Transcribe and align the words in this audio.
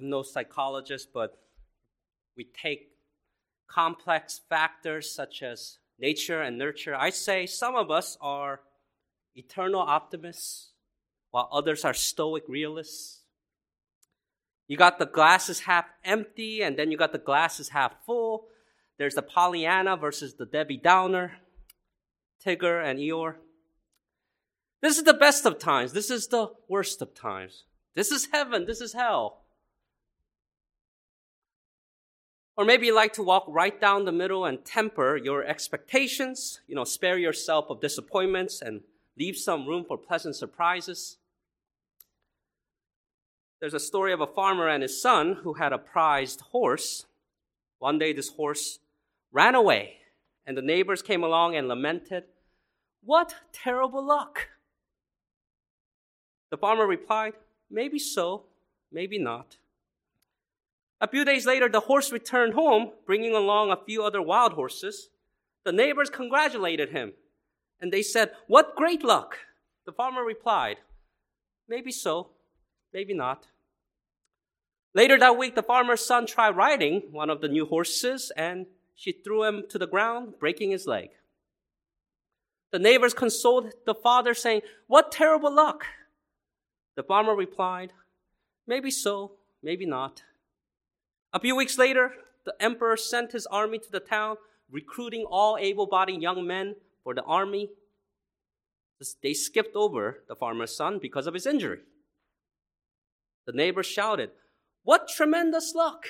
I'm 0.00 0.08
no 0.08 0.22
psychologist, 0.22 1.08
but 1.12 1.38
we 2.34 2.44
take 2.44 2.92
complex 3.68 4.40
factors 4.48 5.10
such 5.10 5.42
as 5.42 5.78
nature 5.98 6.40
and 6.40 6.56
nurture. 6.56 6.94
I 6.94 7.10
say 7.10 7.44
some 7.44 7.76
of 7.76 7.90
us 7.90 8.16
are 8.22 8.60
eternal 9.34 9.80
optimists, 9.80 10.70
while 11.30 11.50
others 11.52 11.84
are 11.84 11.92
stoic 11.92 12.44
realists. 12.48 13.24
You 14.68 14.78
got 14.78 14.98
the 14.98 15.04
glasses 15.04 15.60
half 15.60 15.84
empty, 16.02 16.62
and 16.62 16.78
then 16.78 16.90
you 16.90 16.96
got 16.96 17.12
the 17.12 17.18
glasses 17.18 17.68
half 17.68 17.92
full. 18.06 18.46
There's 18.96 19.16
the 19.16 19.22
Pollyanna 19.22 19.98
versus 19.98 20.34
the 20.34 20.46
Debbie 20.46 20.78
Downer, 20.78 21.32
Tigger 22.44 22.82
and 22.82 22.98
Eeyore. 22.98 23.34
This 24.80 24.96
is 24.96 25.04
the 25.04 25.12
best 25.12 25.44
of 25.44 25.58
times. 25.58 25.92
This 25.92 26.10
is 26.10 26.28
the 26.28 26.52
worst 26.68 27.02
of 27.02 27.14
times. 27.14 27.64
This 27.94 28.10
is 28.10 28.28
heaven. 28.32 28.64
This 28.64 28.80
is 28.80 28.94
hell. 28.94 29.39
Or 32.60 32.66
maybe 32.66 32.84
you 32.84 32.94
like 32.94 33.14
to 33.14 33.22
walk 33.22 33.46
right 33.48 33.80
down 33.80 34.04
the 34.04 34.12
middle 34.12 34.44
and 34.44 34.62
temper 34.62 35.16
your 35.16 35.42
expectations, 35.42 36.60
you 36.66 36.74
know, 36.74 36.84
spare 36.84 37.16
yourself 37.16 37.70
of 37.70 37.80
disappointments 37.80 38.60
and 38.60 38.82
leave 39.18 39.38
some 39.38 39.66
room 39.66 39.82
for 39.88 39.96
pleasant 39.96 40.36
surprises. 40.36 41.16
There's 43.60 43.72
a 43.72 43.80
story 43.80 44.12
of 44.12 44.20
a 44.20 44.26
farmer 44.26 44.68
and 44.68 44.82
his 44.82 45.00
son 45.00 45.38
who 45.42 45.54
had 45.54 45.72
a 45.72 45.78
prized 45.78 46.42
horse. 46.52 47.06
One 47.78 47.98
day, 47.98 48.12
this 48.12 48.28
horse 48.28 48.78
ran 49.32 49.54
away, 49.54 49.94
and 50.44 50.54
the 50.54 50.60
neighbors 50.60 51.00
came 51.00 51.24
along 51.24 51.56
and 51.56 51.66
lamented, 51.66 52.24
What 53.02 53.36
terrible 53.54 54.06
luck! 54.06 54.50
The 56.50 56.58
farmer 56.58 56.86
replied, 56.86 57.32
Maybe 57.70 57.98
so, 57.98 58.44
maybe 58.92 59.18
not. 59.18 59.56
A 61.00 61.08
few 61.08 61.24
days 61.24 61.46
later, 61.46 61.68
the 61.68 61.80
horse 61.80 62.12
returned 62.12 62.54
home, 62.54 62.92
bringing 63.06 63.34
along 63.34 63.70
a 63.70 63.84
few 63.84 64.04
other 64.04 64.20
wild 64.20 64.52
horses. 64.52 65.08
The 65.64 65.72
neighbors 65.72 66.10
congratulated 66.10 66.90
him, 66.90 67.14
and 67.80 67.92
they 67.92 68.02
said, 68.02 68.32
What 68.46 68.76
great 68.76 69.02
luck! 69.02 69.38
The 69.86 69.92
farmer 69.92 70.22
replied, 70.22 70.76
Maybe 71.68 71.90
so, 71.90 72.30
maybe 72.92 73.14
not. 73.14 73.46
Later 74.92 75.18
that 75.18 75.38
week, 75.38 75.54
the 75.54 75.62
farmer's 75.62 76.04
son 76.04 76.26
tried 76.26 76.56
riding 76.56 77.04
one 77.10 77.30
of 77.30 77.40
the 77.40 77.48
new 77.48 77.64
horses, 77.64 78.30
and 78.36 78.66
she 78.94 79.12
threw 79.12 79.44
him 79.44 79.64
to 79.70 79.78
the 79.78 79.86
ground, 79.86 80.34
breaking 80.38 80.72
his 80.72 80.86
leg. 80.86 81.10
The 82.72 82.78
neighbors 82.78 83.14
consoled 83.14 83.72
the 83.86 83.94
father, 83.94 84.34
saying, 84.34 84.62
What 84.86 85.12
terrible 85.12 85.52
luck! 85.52 85.86
The 86.96 87.02
farmer 87.02 87.34
replied, 87.34 87.92
Maybe 88.66 88.90
so, 88.90 89.32
maybe 89.62 89.86
not. 89.86 90.22
A 91.32 91.40
few 91.40 91.54
weeks 91.54 91.78
later, 91.78 92.12
the 92.44 92.54
emperor 92.60 92.96
sent 92.96 93.32
his 93.32 93.46
army 93.46 93.78
to 93.78 93.90
the 93.90 94.00
town, 94.00 94.36
recruiting 94.70 95.24
all 95.30 95.56
able 95.58 95.86
bodied 95.86 96.20
young 96.20 96.46
men 96.46 96.76
for 97.04 97.14
the 97.14 97.22
army. 97.22 97.70
They 99.22 99.34
skipped 99.34 99.76
over 99.76 100.24
the 100.28 100.34
farmer's 100.34 100.76
son 100.76 100.98
because 101.00 101.26
of 101.26 101.34
his 101.34 101.46
injury. 101.46 101.80
The 103.46 103.52
neighbors 103.52 103.86
shouted, 103.86 104.30
What 104.82 105.08
tremendous 105.08 105.72
luck! 105.74 106.04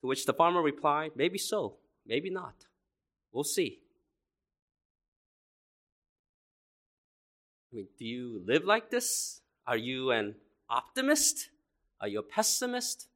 To 0.00 0.06
which 0.06 0.24
the 0.24 0.32
farmer 0.32 0.62
replied, 0.62 1.12
Maybe 1.16 1.38
so, 1.38 1.76
maybe 2.06 2.30
not. 2.30 2.54
We'll 3.32 3.44
see. 3.44 3.80
I 7.72 7.76
mean, 7.76 7.88
do 7.98 8.04
you 8.04 8.42
live 8.46 8.64
like 8.64 8.90
this? 8.90 9.40
Are 9.66 9.76
you 9.76 10.10
an 10.10 10.34
optimist? 10.68 11.48
Are 12.02 12.08
you 12.08 12.18
a 12.18 12.22
pessimist? 12.24 13.06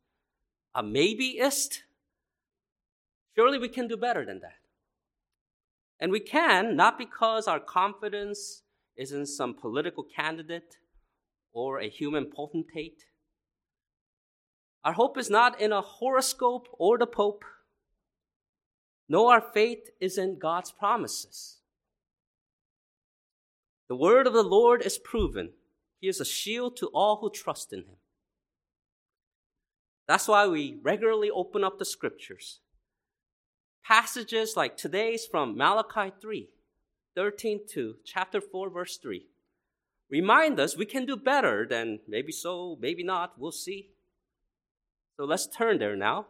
A 0.74 0.82
maybeist? 0.82 1.80
Surely 3.34 3.58
we 3.58 3.68
can 3.68 3.88
do 3.88 3.96
better 3.96 4.24
than 4.24 4.40
that. 4.40 4.60
And 5.98 6.12
we 6.12 6.20
can, 6.20 6.76
not 6.76 6.96
because 6.96 7.48
our 7.48 7.58
confidence 7.58 8.62
is 8.96 9.10
in 9.12 9.26
some 9.26 9.54
political 9.54 10.04
candidate 10.04 10.76
or 11.52 11.80
a 11.80 11.88
human 11.88 12.26
potentate. 12.26 13.04
Our 14.84 14.92
hope 14.92 15.18
is 15.18 15.28
not 15.28 15.60
in 15.60 15.72
a 15.72 15.80
horoscope 15.80 16.68
or 16.78 16.96
the 16.96 17.06
Pope. 17.06 17.44
No, 19.08 19.28
our 19.28 19.40
faith 19.40 19.90
is 20.00 20.16
in 20.16 20.38
God's 20.38 20.70
promises. 20.70 21.58
The 23.88 23.96
word 23.96 24.26
of 24.26 24.32
the 24.32 24.42
Lord 24.42 24.82
is 24.82 24.98
proven. 24.98 25.50
He 26.00 26.08
is 26.08 26.20
a 26.20 26.24
shield 26.24 26.76
to 26.76 26.86
all 26.88 27.18
who 27.20 27.30
trust 27.30 27.72
in 27.72 27.80
him. 27.80 27.96
That's 30.06 30.28
why 30.28 30.46
we 30.46 30.78
regularly 30.82 31.30
open 31.30 31.64
up 31.64 31.78
the 31.78 31.84
scriptures. 31.84 32.60
Passages 33.84 34.54
like 34.56 34.76
today's 34.76 35.26
from 35.26 35.56
Malachi 35.56 36.12
3, 36.20 36.48
13 37.14 37.60
to 37.72 37.96
chapter 38.04 38.40
4, 38.40 38.70
verse 38.70 38.96
3 38.98 39.26
remind 40.08 40.60
us 40.60 40.76
we 40.76 40.86
can 40.86 41.06
do 41.06 41.16
better 41.16 41.66
than 41.68 42.00
maybe 42.06 42.32
so, 42.32 42.76
maybe 42.80 43.02
not, 43.02 43.38
we'll 43.38 43.52
see. 43.52 43.90
So 45.16 45.24
let's 45.24 45.46
turn 45.46 45.78
there 45.78 45.96
now 45.96 46.26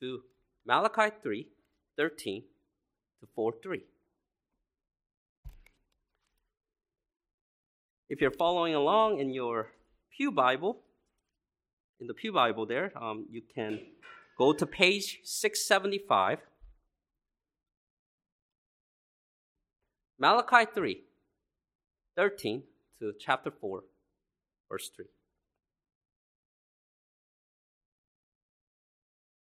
to 0.00 0.22
Malachi 0.66 1.14
3, 1.22 1.46
13 1.96 2.42
to 3.20 3.28
4, 3.34 3.54
3. 3.62 3.84
If 8.08 8.20
you're 8.22 8.30
following 8.30 8.74
along 8.74 9.18
in 9.20 9.34
your 9.34 9.72
Pew 10.16 10.32
Bible, 10.32 10.80
in 12.00 12.06
the 12.06 12.14
Pew 12.14 12.32
Bible 12.32 12.66
there, 12.66 12.92
um, 13.00 13.26
you 13.30 13.42
can 13.54 13.80
go 14.36 14.52
to 14.52 14.66
page 14.66 15.20
675. 15.24 16.38
Malachi 20.18 20.70
3, 20.74 21.00
13 22.16 22.62
to 22.98 23.12
chapter 23.18 23.50
4, 23.50 23.82
verse 24.68 24.90
3. 24.96 25.04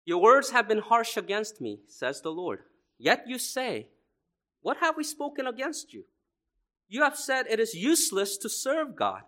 Your 0.07 0.21
words 0.21 0.51
have 0.51 0.69
been 0.69 0.79
harsh 0.79 1.17
against 1.17 1.61
me, 1.61 1.81
says 1.87 2.21
the 2.21 2.31
Lord. 2.31 2.61
Yet 2.99 3.25
you 3.27 3.39
say, 3.39 3.89
What 4.61 4.79
have 4.79 4.97
we 4.97 5.05
spoken 5.05 5.47
against 5.47 5.93
you? 5.93 6.05
You 6.89 7.03
have 7.03 7.17
said 7.17 7.47
it 7.49 7.59
is 7.59 7.75
useless 7.75 8.37
to 8.39 8.49
serve 8.49 8.97
God. 8.97 9.23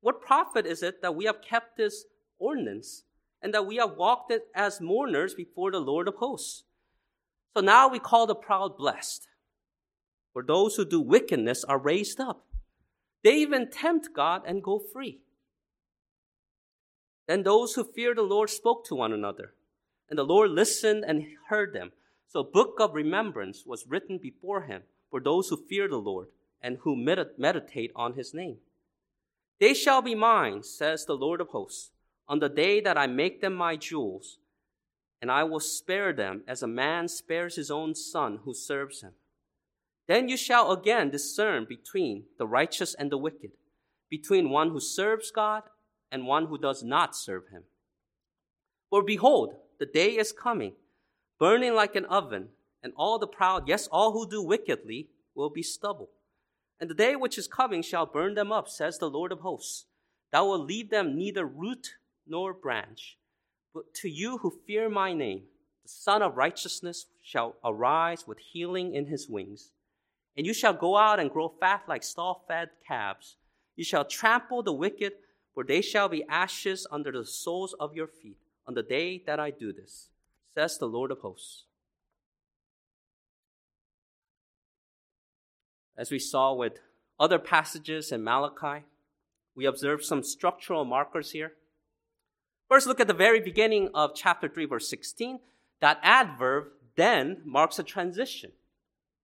What 0.00 0.20
profit 0.20 0.66
is 0.66 0.82
it 0.82 1.02
that 1.02 1.16
we 1.16 1.24
have 1.24 1.42
kept 1.42 1.76
this 1.76 2.04
ordinance 2.40 3.04
and 3.40 3.54
that 3.54 3.66
we 3.66 3.76
have 3.76 3.96
walked 3.96 4.32
as 4.54 4.80
mourners 4.80 5.34
before 5.34 5.70
the 5.70 5.78
Lord 5.78 6.08
of 6.08 6.16
hosts? 6.16 6.64
So 7.54 7.60
now 7.60 7.88
we 7.88 8.00
call 8.00 8.26
the 8.26 8.34
proud 8.34 8.76
blessed. 8.76 9.28
For 10.32 10.42
those 10.42 10.76
who 10.76 10.84
do 10.84 11.00
wickedness 11.00 11.62
are 11.64 11.78
raised 11.78 12.20
up. 12.20 12.46
They 13.22 13.36
even 13.36 13.70
tempt 13.70 14.08
God 14.14 14.42
and 14.46 14.62
go 14.62 14.78
free. 14.78 15.20
Then 17.26 17.42
those 17.42 17.74
who 17.74 17.84
fear 17.84 18.14
the 18.14 18.22
Lord 18.22 18.50
spoke 18.50 18.84
to 18.86 18.94
one 18.94 19.12
another, 19.12 19.54
and 20.08 20.18
the 20.18 20.24
Lord 20.24 20.50
listened 20.50 21.04
and 21.06 21.26
heard 21.48 21.72
them. 21.72 21.92
So 22.26 22.40
a 22.40 22.44
book 22.44 22.76
of 22.80 22.94
remembrance 22.94 23.64
was 23.66 23.86
written 23.88 24.18
before 24.18 24.62
him 24.62 24.82
for 25.10 25.20
those 25.20 25.48
who 25.48 25.56
fear 25.56 25.88
the 25.88 25.96
Lord 25.96 26.28
and 26.62 26.78
who 26.80 26.96
meditate 26.96 27.92
on 27.94 28.14
his 28.14 28.32
name. 28.32 28.58
They 29.58 29.74
shall 29.74 30.00
be 30.00 30.14
mine, 30.14 30.62
says 30.62 31.04
the 31.04 31.16
Lord 31.16 31.40
of 31.40 31.48
hosts, 31.48 31.90
on 32.30 32.38
the 32.38 32.48
day 32.48 32.80
that 32.80 32.96
I 32.96 33.08
make 33.08 33.40
them 33.40 33.54
my 33.54 33.74
jewels, 33.74 34.38
and 35.20 35.32
I 35.32 35.42
will 35.42 35.58
spare 35.58 36.12
them 36.12 36.44
as 36.46 36.62
a 36.62 36.68
man 36.68 37.08
spares 37.08 37.56
his 37.56 37.72
own 37.72 37.96
son 37.96 38.38
who 38.44 38.54
serves 38.54 39.02
him. 39.02 39.14
Then 40.06 40.28
you 40.28 40.36
shall 40.36 40.70
again 40.70 41.10
discern 41.10 41.66
between 41.68 42.26
the 42.38 42.46
righteous 42.46 42.94
and 42.94 43.10
the 43.10 43.18
wicked, 43.18 43.50
between 44.08 44.48
one 44.48 44.70
who 44.70 44.78
serves 44.78 45.32
God 45.32 45.64
and 46.12 46.24
one 46.24 46.46
who 46.46 46.56
does 46.56 46.84
not 46.84 47.16
serve 47.16 47.48
him. 47.48 47.64
For 48.90 49.02
behold, 49.02 49.56
the 49.80 49.86
day 49.86 50.10
is 50.16 50.30
coming, 50.30 50.74
burning 51.36 51.74
like 51.74 51.96
an 51.96 52.04
oven, 52.04 52.50
and 52.80 52.92
all 52.96 53.18
the 53.18 53.26
proud, 53.26 53.68
yes, 53.68 53.88
all 53.88 54.12
who 54.12 54.30
do 54.30 54.40
wickedly, 54.40 55.08
will 55.34 55.50
be 55.50 55.62
stubble. 55.64 56.10
And 56.78 56.88
the 56.88 56.94
day 56.94 57.16
which 57.16 57.38
is 57.38 57.48
coming 57.48 57.82
shall 57.82 58.06
burn 58.06 58.34
them 58.34 58.52
up, 58.52 58.68
says 58.68 58.98
the 58.98 59.10
Lord 59.10 59.32
of 59.32 59.40
hosts. 59.40 59.86
Thou 60.32 60.48
wilt 60.48 60.68
leave 60.68 60.90
them 60.90 61.16
neither 61.16 61.44
root 61.44 61.96
nor 62.30 62.54
branch. 62.54 63.18
But 63.74 63.92
to 63.96 64.08
you 64.08 64.38
who 64.38 64.60
fear 64.66 64.88
my 64.88 65.12
name, 65.12 65.42
the 65.82 65.88
Sun 65.88 66.22
of 66.22 66.36
Righteousness 66.36 67.06
shall 67.22 67.56
arise 67.64 68.26
with 68.26 68.38
healing 68.38 68.94
in 68.94 69.06
his 69.06 69.28
wings. 69.28 69.72
And 70.36 70.46
you 70.46 70.54
shall 70.54 70.72
go 70.72 70.96
out 70.96 71.20
and 71.20 71.30
grow 71.30 71.52
fat 71.60 71.82
like 71.88 72.02
stall 72.02 72.44
fed 72.48 72.70
calves. 72.86 73.36
You 73.76 73.84
shall 73.84 74.04
trample 74.04 74.62
the 74.62 74.72
wicked, 74.72 75.12
for 75.52 75.64
they 75.64 75.82
shall 75.82 76.08
be 76.08 76.24
ashes 76.28 76.86
under 76.90 77.12
the 77.12 77.26
soles 77.26 77.74
of 77.74 77.94
your 77.94 78.06
feet 78.06 78.38
on 78.66 78.74
the 78.74 78.82
day 78.82 79.22
that 79.26 79.40
I 79.40 79.50
do 79.50 79.72
this, 79.72 80.08
says 80.54 80.78
the 80.78 80.86
Lord 80.86 81.10
of 81.10 81.18
hosts. 81.18 81.64
as 86.00 86.10
we 86.10 86.18
saw 86.18 86.54
with 86.54 86.80
other 87.20 87.38
passages 87.38 88.10
in 88.10 88.24
Malachi, 88.24 88.86
we 89.54 89.66
observe 89.66 90.02
some 90.02 90.22
structural 90.22 90.86
markers 90.86 91.32
here. 91.32 91.52
First, 92.70 92.86
look 92.86 93.00
at 93.00 93.08
the 93.08 93.14
very 93.14 93.40
beginning 93.40 93.90
of 93.94 94.14
chapter 94.14 94.48
3, 94.48 94.64
verse 94.66 94.88
16. 94.88 95.40
That 95.80 95.98
adverb 96.04 96.68
then 96.96 97.42
marks 97.44 97.80
a 97.80 97.82
transition 97.82 98.52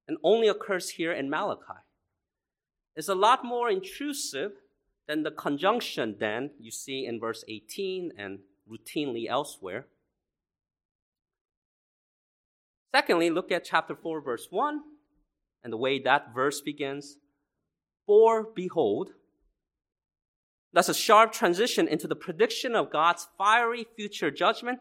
and 0.08 0.19
only 0.25 0.48
occurs 0.48 0.90
here 0.90 1.12
in 1.12 1.31
Malachi. 1.31 1.81
It's 2.96 3.08
a 3.08 3.14
lot 3.14 3.44
more 3.44 3.70
intrusive 3.70 4.52
than 5.06 5.22
the 5.22 5.31
conjunction 5.31 6.16
then 6.19 6.50
you 6.58 6.72
see 6.72 7.06
in 7.06 7.20
verse 7.20 7.44
18 7.46 8.14
and 8.19 8.40
routinely 8.69 9.28
elsewhere. 9.28 9.87
Secondly, 12.92 13.31
look 13.31 13.52
at 13.52 13.64
chapter 13.64 13.94
4, 13.94 14.22
verse 14.22 14.49
1, 14.50 14.81
and 15.62 15.72
the 15.72 15.76
way 15.76 16.00
that 16.00 16.34
verse 16.34 16.60
begins. 16.60 17.19
For 18.06 18.42
behold, 18.42 19.10
that's 20.72 20.88
a 20.88 20.94
sharp 20.94 21.32
transition 21.32 21.88
into 21.88 22.06
the 22.06 22.16
prediction 22.16 22.74
of 22.74 22.90
God's 22.90 23.28
fiery 23.38 23.86
future 23.96 24.30
judgment. 24.30 24.80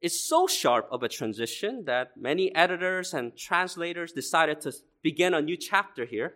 It's 0.00 0.20
so 0.20 0.46
sharp 0.46 0.88
of 0.90 1.02
a 1.02 1.08
transition 1.08 1.84
that 1.86 2.16
many 2.16 2.54
editors 2.54 3.14
and 3.14 3.36
translators 3.36 4.12
decided 4.12 4.60
to 4.62 4.72
begin 5.02 5.32
a 5.32 5.40
new 5.40 5.56
chapter 5.56 6.04
here. 6.04 6.34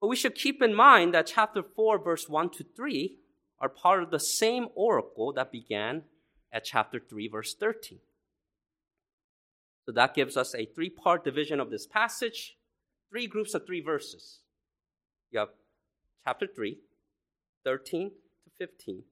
But 0.00 0.08
we 0.08 0.16
should 0.16 0.34
keep 0.34 0.62
in 0.62 0.74
mind 0.74 1.12
that 1.14 1.26
chapter 1.26 1.62
4, 1.62 1.98
verse 1.98 2.28
1 2.28 2.50
to 2.50 2.64
3 2.76 3.16
are 3.60 3.68
part 3.68 4.02
of 4.02 4.10
the 4.10 4.20
same 4.20 4.68
oracle 4.74 5.32
that 5.32 5.50
began 5.50 6.02
at 6.52 6.64
chapter 6.64 7.00
3, 7.00 7.28
verse 7.28 7.54
13. 7.54 7.98
So 9.84 9.92
that 9.92 10.14
gives 10.14 10.36
us 10.36 10.54
a 10.54 10.66
three 10.66 10.90
part 10.90 11.24
division 11.24 11.60
of 11.60 11.70
this 11.70 11.86
passage, 11.86 12.56
three 13.10 13.26
groups 13.26 13.54
of 13.54 13.66
three 13.66 13.80
verses. 13.80 14.40
You 15.30 15.40
have 15.40 15.48
chapter 16.26 16.46
3, 16.46 16.78
13 17.64 18.10
to 18.10 18.50
15, 18.58 19.02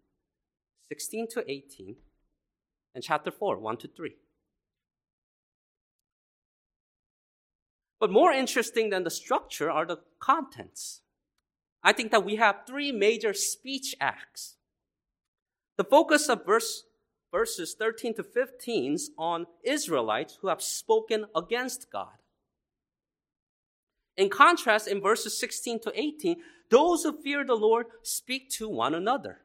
16 0.88 1.28
to 1.28 1.50
18, 1.50 1.96
and 2.94 3.04
chapter 3.04 3.30
4, 3.30 3.58
1 3.58 3.76
to 3.78 3.88
3. 3.88 4.16
But 7.98 8.10
more 8.10 8.32
interesting 8.32 8.90
than 8.90 9.04
the 9.04 9.10
structure 9.10 9.70
are 9.70 9.86
the 9.86 9.98
contents. 10.20 11.00
I 11.82 11.92
think 11.92 12.10
that 12.10 12.24
we 12.24 12.36
have 12.36 12.66
three 12.66 12.92
major 12.92 13.32
speech 13.32 13.94
acts. 14.00 14.56
The 15.76 15.84
focus 15.84 16.28
of 16.28 16.44
verse, 16.44 16.84
verses 17.30 17.74
13 17.78 18.14
to 18.14 18.22
15 18.22 18.94
is 18.94 19.10
on 19.16 19.46
Israelites 19.62 20.38
who 20.40 20.48
have 20.48 20.62
spoken 20.62 21.26
against 21.34 21.90
God. 21.90 22.18
In 24.16 24.30
contrast, 24.30 24.88
in 24.88 25.00
verses 25.00 25.38
16 25.38 25.80
to 25.80 25.92
18, 25.94 26.36
those 26.70 27.02
who 27.02 27.20
fear 27.20 27.44
the 27.44 27.54
Lord 27.54 27.86
speak 28.02 28.50
to 28.52 28.68
one 28.68 28.94
another. 28.94 29.40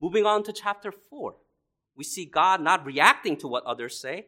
Moving 0.00 0.26
on 0.26 0.42
to 0.44 0.52
chapter 0.52 0.92
4, 0.92 1.34
we 1.96 2.04
see 2.04 2.24
God 2.24 2.60
not 2.60 2.86
reacting 2.86 3.36
to 3.38 3.48
what 3.48 3.64
others 3.64 3.98
say. 3.98 4.26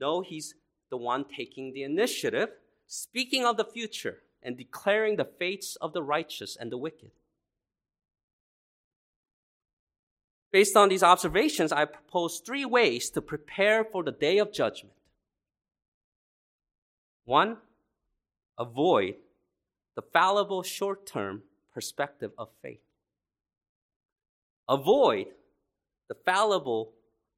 No, 0.00 0.20
He's 0.20 0.54
the 0.90 0.96
one 0.96 1.24
taking 1.24 1.72
the 1.72 1.82
initiative, 1.82 2.50
speaking 2.86 3.44
of 3.44 3.56
the 3.56 3.64
future 3.64 4.18
and 4.42 4.56
declaring 4.56 5.16
the 5.16 5.24
fates 5.24 5.76
of 5.76 5.92
the 5.92 6.02
righteous 6.02 6.56
and 6.56 6.72
the 6.72 6.78
wicked. 6.78 7.10
Based 10.52 10.76
on 10.76 10.88
these 10.88 11.02
observations, 11.02 11.70
I 11.70 11.84
propose 11.84 12.40
three 12.40 12.64
ways 12.64 13.10
to 13.10 13.22
prepare 13.22 13.84
for 13.84 14.02
the 14.02 14.10
day 14.10 14.38
of 14.38 14.52
judgment. 14.52 14.94
One, 17.24 17.58
avoid 18.58 19.16
the 19.94 20.02
fallible 20.02 20.62
short 20.62 21.06
term 21.06 21.42
perspective 21.72 22.32
of 22.38 22.48
faith. 22.62 22.80
Avoid 24.68 25.26
the 26.08 26.14
fallible 26.14 26.92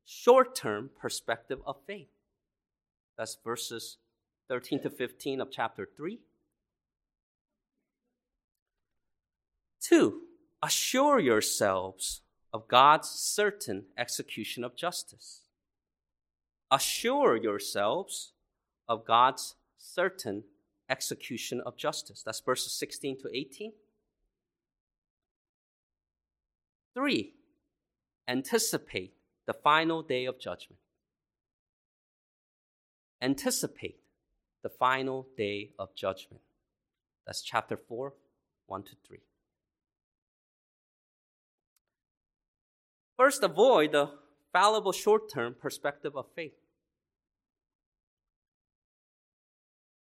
short 0.05 0.55
term 0.55 0.91
perspective 1.01 1.61
of 1.67 1.77
faith. 1.87 2.09
That's 3.17 3.37
verses 3.45 3.99
13 4.49 4.83
to 4.83 4.91
15 4.91 5.41
of 5.41 5.51
chapter 5.51 5.89
3. 5.97 6.19
Two, 9.81 10.23
assure 10.63 11.19
yourselves 11.19 12.23
of 12.53 12.69
God's 12.69 13.09
certain 13.09 13.85
execution 13.97 14.65
of 14.65 14.77
justice. 14.77 15.41
Assure 16.71 17.37
yourselves 17.37 18.33
of 18.89 19.05
God's 19.05 19.55
certain 19.83 20.45
execution 20.89 21.61
of 21.67 21.77
justice. 21.77 22.23
That's 22.25 22.41
verses 22.41 22.73
16 22.73 23.19
to 23.23 23.29
18. 23.33 23.73
Three, 26.95 27.35
anticipate 28.29 29.15
the 29.47 29.55
final 29.55 30.03
day 30.03 30.27
of 30.27 30.39
judgment. 30.39 30.79
Anticipate 33.21 34.01
the 34.63 34.69
final 34.69 35.27
day 35.37 35.71
of 35.79 35.95
judgment. 35.95 36.43
That's 37.27 37.43
chapter 37.43 37.77
4, 37.77 38.13
1 38.67 38.83
to 38.85 38.91
3. 39.07 39.19
First, 43.17 43.43
avoid 43.43 43.93
the 43.93 44.11
fallible 44.53 44.93
short 44.93 45.31
term 45.33 45.55
perspective 45.59 46.17
of 46.17 46.27
faith. 46.35 46.62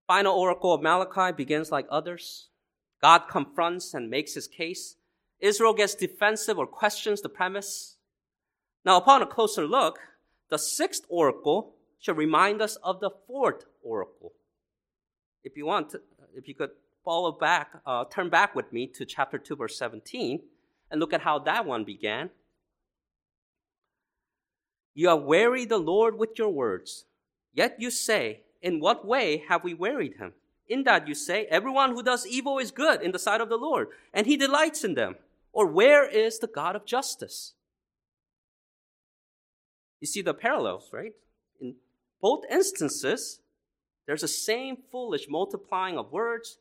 Final 0.06 0.34
oracle 0.34 0.74
of 0.74 0.82
Malachi 0.82 1.32
begins 1.34 1.72
like 1.72 1.86
others. 1.90 2.48
God 3.00 3.22
confronts 3.28 3.94
and 3.94 4.10
makes 4.10 4.34
his 4.34 4.46
case. 4.46 4.96
Israel 5.40 5.74
gets 5.74 5.94
defensive 5.94 6.58
or 6.58 6.66
questions 6.66 7.20
the 7.20 7.28
premise. 7.28 7.96
Now, 8.84 8.96
upon 8.96 9.22
a 9.22 9.26
closer 9.26 9.66
look, 9.66 9.98
the 10.50 10.58
sixth 10.58 11.04
oracle 11.08 11.74
should 11.98 12.16
remind 12.16 12.60
us 12.60 12.76
of 12.76 13.00
the 13.00 13.10
fourth 13.26 13.64
oracle. 13.82 14.32
If 15.42 15.56
you 15.56 15.66
want, 15.66 15.94
if 16.34 16.48
you 16.48 16.54
could 16.54 16.70
follow 17.04 17.32
back, 17.32 17.70
uh, 17.86 18.04
turn 18.10 18.28
back 18.30 18.54
with 18.54 18.72
me 18.72 18.86
to 18.86 19.04
chapter 19.04 19.38
2, 19.38 19.56
verse 19.56 19.78
17, 19.78 20.40
and 20.90 21.00
look 21.00 21.12
at 21.12 21.22
how 21.22 21.38
that 21.40 21.66
one 21.66 21.84
began. 21.84 22.30
You 24.94 25.08
have 25.08 25.22
wearied 25.22 25.70
the 25.70 25.78
Lord 25.78 26.18
with 26.18 26.38
your 26.38 26.50
words, 26.50 27.04
yet 27.52 27.76
you 27.78 27.90
say, 27.90 28.43
in 28.64 28.80
what 28.80 29.06
way 29.06 29.44
have 29.48 29.62
we 29.62 29.74
wearied 29.74 30.16
him? 30.16 30.32
In 30.66 30.84
that 30.84 31.06
you 31.06 31.14
say, 31.14 31.44
Everyone 31.50 31.90
who 31.90 32.02
does 32.02 32.26
evil 32.26 32.58
is 32.58 32.70
good 32.70 33.02
in 33.02 33.12
the 33.12 33.18
sight 33.18 33.42
of 33.42 33.50
the 33.50 33.58
Lord, 33.58 33.88
and 34.12 34.26
he 34.26 34.36
delights 34.36 34.82
in 34.82 34.94
them. 34.94 35.16
Or 35.52 35.66
where 35.66 36.08
is 36.08 36.38
the 36.38 36.48
God 36.48 36.74
of 36.74 36.86
justice? 36.86 37.52
You 40.00 40.06
see 40.06 40.22
the 40.22 40.34
parallels, 40.34 40.90
right? 40.92 41.12
In 41.60 41.76
both 42.20 42.44
instances, 42.50 43.40
there's 44.06 44.22
the 44.22 44.28
same 44.28 44.78
foolish 44.90 45.26
multiplying 45.28 45.98
of 45.98 46.10
words. 46.10 46.58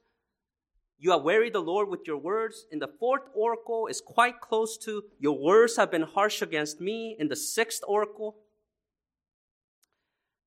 You 1.00 1.12
have 1.12 1.24
wearied 1.24 1.54
the 1.54 1.62
Lord 1.62 1.88
with 1.90 2.06
your 2.06 2.18
words. 2.18 2.66
In 2.70 2.80
the 2.80 2.88
fourth 3.00 3.24
oracle 3.34 3.88
is 3.88 4.02
quite 4.02 4.42
close 4.42 4.78
to, 4.80 5.06
Your 5.20 5.38
words 5.38 5.78
have 5.78 5.90
been 5.90 6.04
harsh 6.04 6.42
against 6.42 6.82
me. 6.82 7.16
In 7.18 7.30
the 7.30 7.36
sixth 7.36 7.82
oracle, 7.88 8.36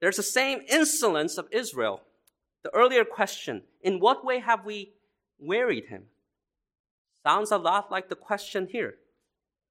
there's 0.00 0.17
the 0.17 0.23
same 0.23 0.61
insolence 0.69 1.38
of 1.38 1.49
Israel. 1.50 2.03
The 2.62 2.75
earlier 2.75 3.05
question, 3.05 3.62
in 3.83 4.00
what 4.00 4.25
way 4.25 4.41
have 4.41 4.65
we 4.65 4.93
wearied 5.38 5.87
him? 5.87 6.05
Sounds 7.25 7.50
a 7.50 7.59
lot 7.59 7.91
like 7.91 8.09
the 8.09 8.17
question 8.17 8.69
here. 8.71 8.97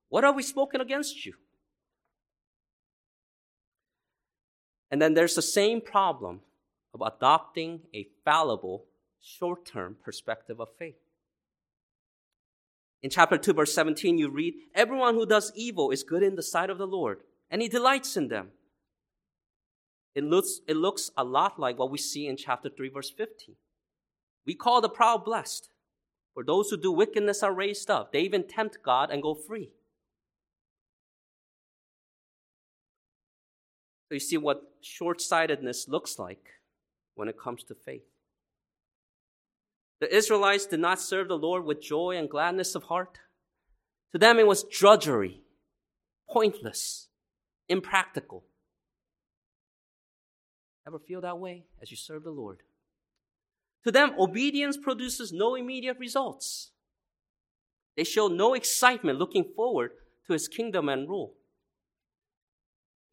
What 0.09 0.23
have 0.23 0.35
we 0.35 0.43
spoken 0.43 0.81
against 0.81 1.25
you? 1.25 1.33
And 4.91 5.01
then 5.01 5.13
there's 5.13 5.35
the 5.35 5.41
same 5.41 5.81
problem 5.81 6.41
of 6.93 7.01
adopting 7.01 7.81
a 7.93 8.07
fallible, 8.23 8.85
short 9.21 9.65
term 9.65 9.97
perspective 10.03 10.59
of 10.59 10.69
faith. 10.77 10.95
In 13.01 13.09
chapter 13.09 13.37
2, 13.37 13.53
verse 13.53 13.73
17, 13.73 14.17
you 14.17 14.29
read, 14.29 14.55
Everyone 14.73 15.15
who 15.15 15.25
does 15.25 15.51
evil 15.55 15.91
is 15.91 16.03
good 16.03 16.23
in 16.23 16.35
the 16.35 16.43
sight 16.43 16.69
of 16.69 16.77
the 16.77 16.87
Lord, 16.87 17.19
and 17.51 17.61
he 17.61 17.67
delights 17.67 18.15
in 18.17 18.29
them. 18.29 18.49
It 20.15 20.23
looks, 20.23 20.61
it 20.67 20.77
looks 20.77 21.11
a 21.17 21.23
lot 21.23 21.59
like 21.59 21.77
what 21.77 21.91
we 21.91 21.97
see 21.97 22.27
in 22.27 22.37
chapter 22.37 22.69
3, 22.69 22.89
verse 22.89 23.11
15. 23.11 23.55
We 24.45 24.55
call 24.55 24.79
the 24.79 24.89
proud 24.89 25.25
blessed. 25.25 25.69
For 26.33 26.43
those 26.43 26.69
who 26.69 26.77
do 26.77 26.91
wickedness 26.91 27.43
are 27.43 27.53
raised 27.53 27.89
up. 27.89 28.11
They 28.11 28.21
even 28.21 28.47
tempt 28.47 28.79
God 28.83 29.09
and 29.11 29.21
go 29.21 29.33
free. 29.33 29.71
So 34.07 34.13
you 34.15 34.19
see 34.19 34.37
what 34.37 34.61
short 34.81 35.19
sightedness 35.21 35.87
looks 35.87 36.19
like 36.19 36.45
when 37.15 37.27
it 37.27 37.39
comes 37.39 37.63
to 37.65 37.75
faith. 37.75 38.03
The 39.99 40.13
Israelites 40.13 40.65
did 40.65 40.79
not 40.79 40.99
serve 40.99 41.29
the 41.29 41.37
Lord 41.37 41.65
with 41.65 41.81
joy 41.81 42.17
and 42.17 42.29
gladness 42.29 42.75
of 42.75 42.83
heart. 42.83 43.19
To 44.11 44.19
them, 44.19 44.37
it 44.37 44.47
was 44.47 44.63
drudgery, 44.63 45.41
pointless, 46.29 47.07
impractical. 47.67 48.43
Ever 50.87 50.99
feel 50.99 51.21
that 51.21 51.39
way 51.39 51.65
as 51.81 51.89
you 51.89 51.97
serve 51.97 52.23
the 52.23 52.31
Lord? 52.31 52.61
To 53.83 53.91
them, 53.91 54.13
obedience 54.19 54.77
produces 54.77 55.31
no 55.31 55.55
immediate 55.55 55.97
results. 55.99 56.71
They 57.95 58.03
show 58.03 58.27
no 58.27 58.53
excitement 58.53 59.19
looking 59.19 59.45
forward 59.55 59.91
to 60.27 60.33
his 60.33 60.47
kingdom 60.47 60.89
and 60.89 61.07
rule. 61.07 61.33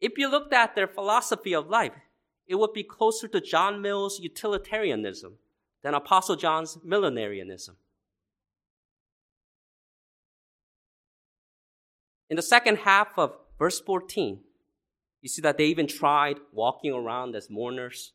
If 0.01 0.17
you 0.17 0.29
looked 0.29 0.53
at 0.53 0.75
their 0.75 0.87
philosophy 0.87 1.53
of 1.53 1.69
life, 1.69 1.93
it 2.47 2.55
would 2.55 2.73
be 2.73 2.83
closer 2.83 3.27
to 3.29 3.39
John 3.39 3.81
Mill's 3.81 4.19
utilitarianism 4.19 5.35
than 5.81 5.93
Apostle 5.93 6.35
John's 6.35 6.77
millenarianism. 6.83 7.75
In 12.29 12.35
the 12.35 12.41
second 12.41 12.79
half 12.79 13.09
of 13.17 13.35
verse 13.59 13.79
14, 13.79 14.39
you 15.23 15.29
see 15.29 15.41
that 15.41 15.57
they 15.57 15.65
even 15.65 15.87
tried 15.87 16.37
walking 16.51 16.91
around 16.91 17.33
as 17.33 17.49
mourners. 17.49 18.11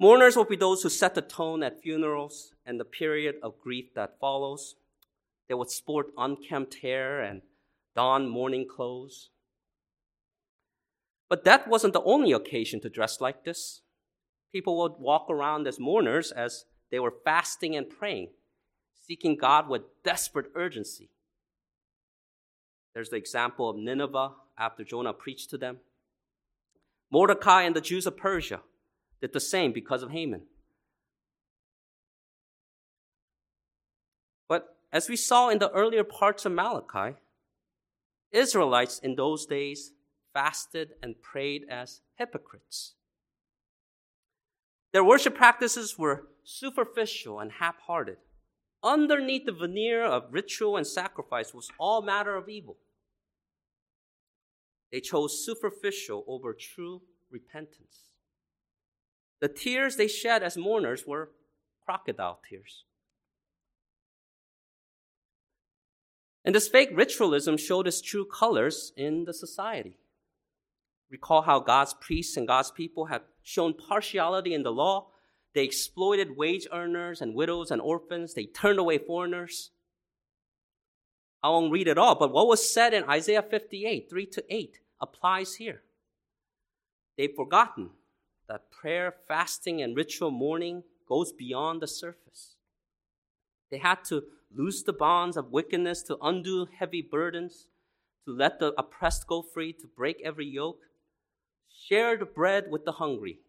Mourners 0.00 0.36
will 0.36 0.44
be 0.44 0.56
those 0.56 0.82
who 0.82 0.88
set 0.88 1.14
the 1.14 1.22
tone 1.22 1.62
at 1.62 1.80
funerals 1.80 2.52
and 2.66 2.78
the 2.78 2.84
period 2.84 3.36
of 3.40 3.60
grief 3.60 3.94
that 3.94 4.18
follows. 4.20 4.74
They 5.48 5.54
would 5.54 5.70
sport 5.70 6.08
unkempt 6.18 6.78
hair 6.82 7.20
and 7.22 7.42
don 7.94 8.28
mourning 8.28 8.66
clothes. 8.68 9.30
But 11.28 11.44
that 11.44 11.68
wasn't 11.68 11.92
the 11.92 12.02
only 12.02 12.32
occasion 12.32 12.80
to 12.80 12.90
dress 12.90 13.20
like 13.20 13.44
this. 13.44 13.82
People 14.52 14.76
would 14.78 14.94
walk 14.98 15.30
around 15.30 15.68
as 15.68 15.78
mourners 15.78 16.32
as 16.32 16.64
they 16.90 16.98
were 16.98 17.14
fasting 17.24 17.76
and 17.76 17.88
praying, 17.88 18.30
seeking 19.06 19.36
God 19.36 19.68
with 19.68 19.82
desperate 20.02 20.50
urgency. 20.56 21.10
There's 22.92 23.10
the 23.10 23.16
example 23.16 23.70
of 23.70 23.76
Nineveh 23.76 24.32
after 24.58 24.84
Jonah 24.84 25.12
preached 25.12 25.50
to 25.50 25.58
them. 25.58 25.78
Mordecai 27.10 27.62
and 27.62 27.74
the 27.76 27.80
Jews 27.80 28.06
of 28.06 28.16
Persia 28.16 28.60
did 29.20 29.32
the 29.32 29.40
same 29.40 29.72
because 29.72 30.02
of 30.02 30.10
Haman. 30.10 30.42
But 34.48 34.76
as 34.92 35.08
we 35.08 35.16
saw 35.16 35.48
in 35.48 35.58
the 35.58 35.70
earlier 35.70 36.04
parts 36.04 36.44
of 36.44 36.52
Malachi, 36.52 37.16
Israelites 38.32 38.98
in 38.98 39.16
those 39.16 39.46
days 39.46 39.92
fasted 40.34 40.90
and 41.02 41.20
prayed 41.22 41.62
as 41.70 42.00
hypocrites. 42.16 42.94
Their 44.92 45.04
worship 45.04 45.34
practices 45.34 45.98
were 45.98 46.26
superficial 46.44 47.40
and 47.40 47.52
half 47.52 47.76
hearted. 47.86 48.18
Underneath 48.82 49.46
the 49.46 49.52
veneer 49.52 50.04
of 50.04 50.32
ritual 50.32 50.76
and 50.76 50.86
sacrifice 50.86 51.52
was 51.52 51.70
all 51.78 52.02
matter 52.02 52.36
of 52.36 52.48
evil. 52.48 52.76
They 54.96 55.00
chose 55.00 55.44
superficial 55.44 56.24
over 56.26 56.54
true 56.54 57.02
repentance. 57.30 58.12
The 59.42 59.48
tears 59.48 59.96
they 59.96 60.08
shed 60.08 60.42
as 60.42 60.56
mourners 60.56 61.04
were 61.06 61.32
crocodile 61.84 62.40
tears. 62.48 62.84
And 66.46 66.54
this 66.54 66.66
fake 66.66 66.88
ritualism 66.94 67.58
showed 67.58 67.86
its 67.86 68.00
true 68.00 68.24
colors 68.24 68.94
in 68.96 69.26
the 69.26 69.34
society. 69.34 69.98
Recall 71.10 71.42
how 71.42 71.60
God's 71.60 71.92
priests 71.92 72.38
and 72.38 72.48
God's 72.48 72.70
people 72.70 73.04
had 73.04 73.20
shown 73.42 73.74
partiality 73.74 74.54
in 74.54 74.62
the 74.62 74.72
law. 74.72 75.08
They 75.54 75.64
exploited 75.64 76.38
wage 76.38 76.66
earners 76.72 77.20
and 77.20 77.34
widows 77.34 77.70
and 77.70 77.82
orphans. 77.82 78.32
They 78.32 78.46
turned 78.46 78.78
away 78.78 78.96
foreigners. 78.96 79.72
I 81.42 81.50
won't 81.50 81.70
read 81.70 81.86
it 81.86 81.98
all, 81.98 82.14
but 82.14 82.32
what 82.32 82.48
was 82.48 82.66
said 82.66 82.94
in 82.94 83.04
Isaiah 83.04 83.42
58, 83.42 84.08
3 84.08 84.26
to 84.26 84.44
8, 84.48 84.78
applies 85.00 85.54
here. 85.56 85.82
They've 87.16 87.34
forgotten 87.34 87.90
that 88.48 88.70
prayer, 88.70 89.14
fasting, 89.26 89.82
and 89.82 89.96
ritual 89.96 90.30
mourning 90.30 90.82
goes 91.08 91.32
beyond 91.32 91.82
the 91.82 91.86
surface. 91.86 92.56
They 93.70 93.78
had 93.78 94.04
to 94.04 94.24
loose 94.54 94.82
the 94.82 94.92
bonds 94.92 95.36
of 95.36 95.50
wickedness, 95.50 96.02
to 96.04 96.18
undo 96.22 96.66
heavy 96.78 97.02
burdens, 97.02 97.66
to 98.24 98.32
let 98.32 98.58
the 98.58 98.72
oppressed 98.78 99.26
go 99.26 99.42
free, 99.42 99.72
to 99.72 99.86
break 99.86 100.20
every 100.24 100.46
yoke. 100.46 100.82
Share 101.68 102.16
the 102.16 102.24
bread 102.24 102.66
with 102.70 102.84
the 102.84 102.92
hungry. 102.92 103.40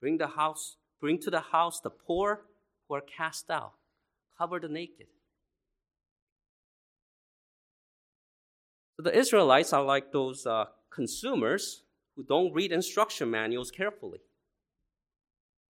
Bring 0.00 0.18
the 0.18 0.28
house, 0.28 0.76
bring 1.00 1.18
to 1.20 1.30
the 1.30 1.40
house 1.40 1.80
the 1.80 1.90
poor 1.90 2.42
who 2.86 2.94
are 2.94 3.00
cast 3.00 3.50
out. 3.50 3.72
Cover 4.36 4.60
the 4.60 4.68
naked. 4.68 5.06
The 9.02 9.16
Israelites 9.16 9.72
are 9.72 9.82
like 9.82 10.12
those 10.12 10.46
uh, 10.46 10.66
consumers 10.90 11.82
who 12.16 12.24
don't 12.24 12.52
read 12.52 12.72
instruction 12.72 13.30
manuals 13.30 13.70
carefully. 13.70 14.20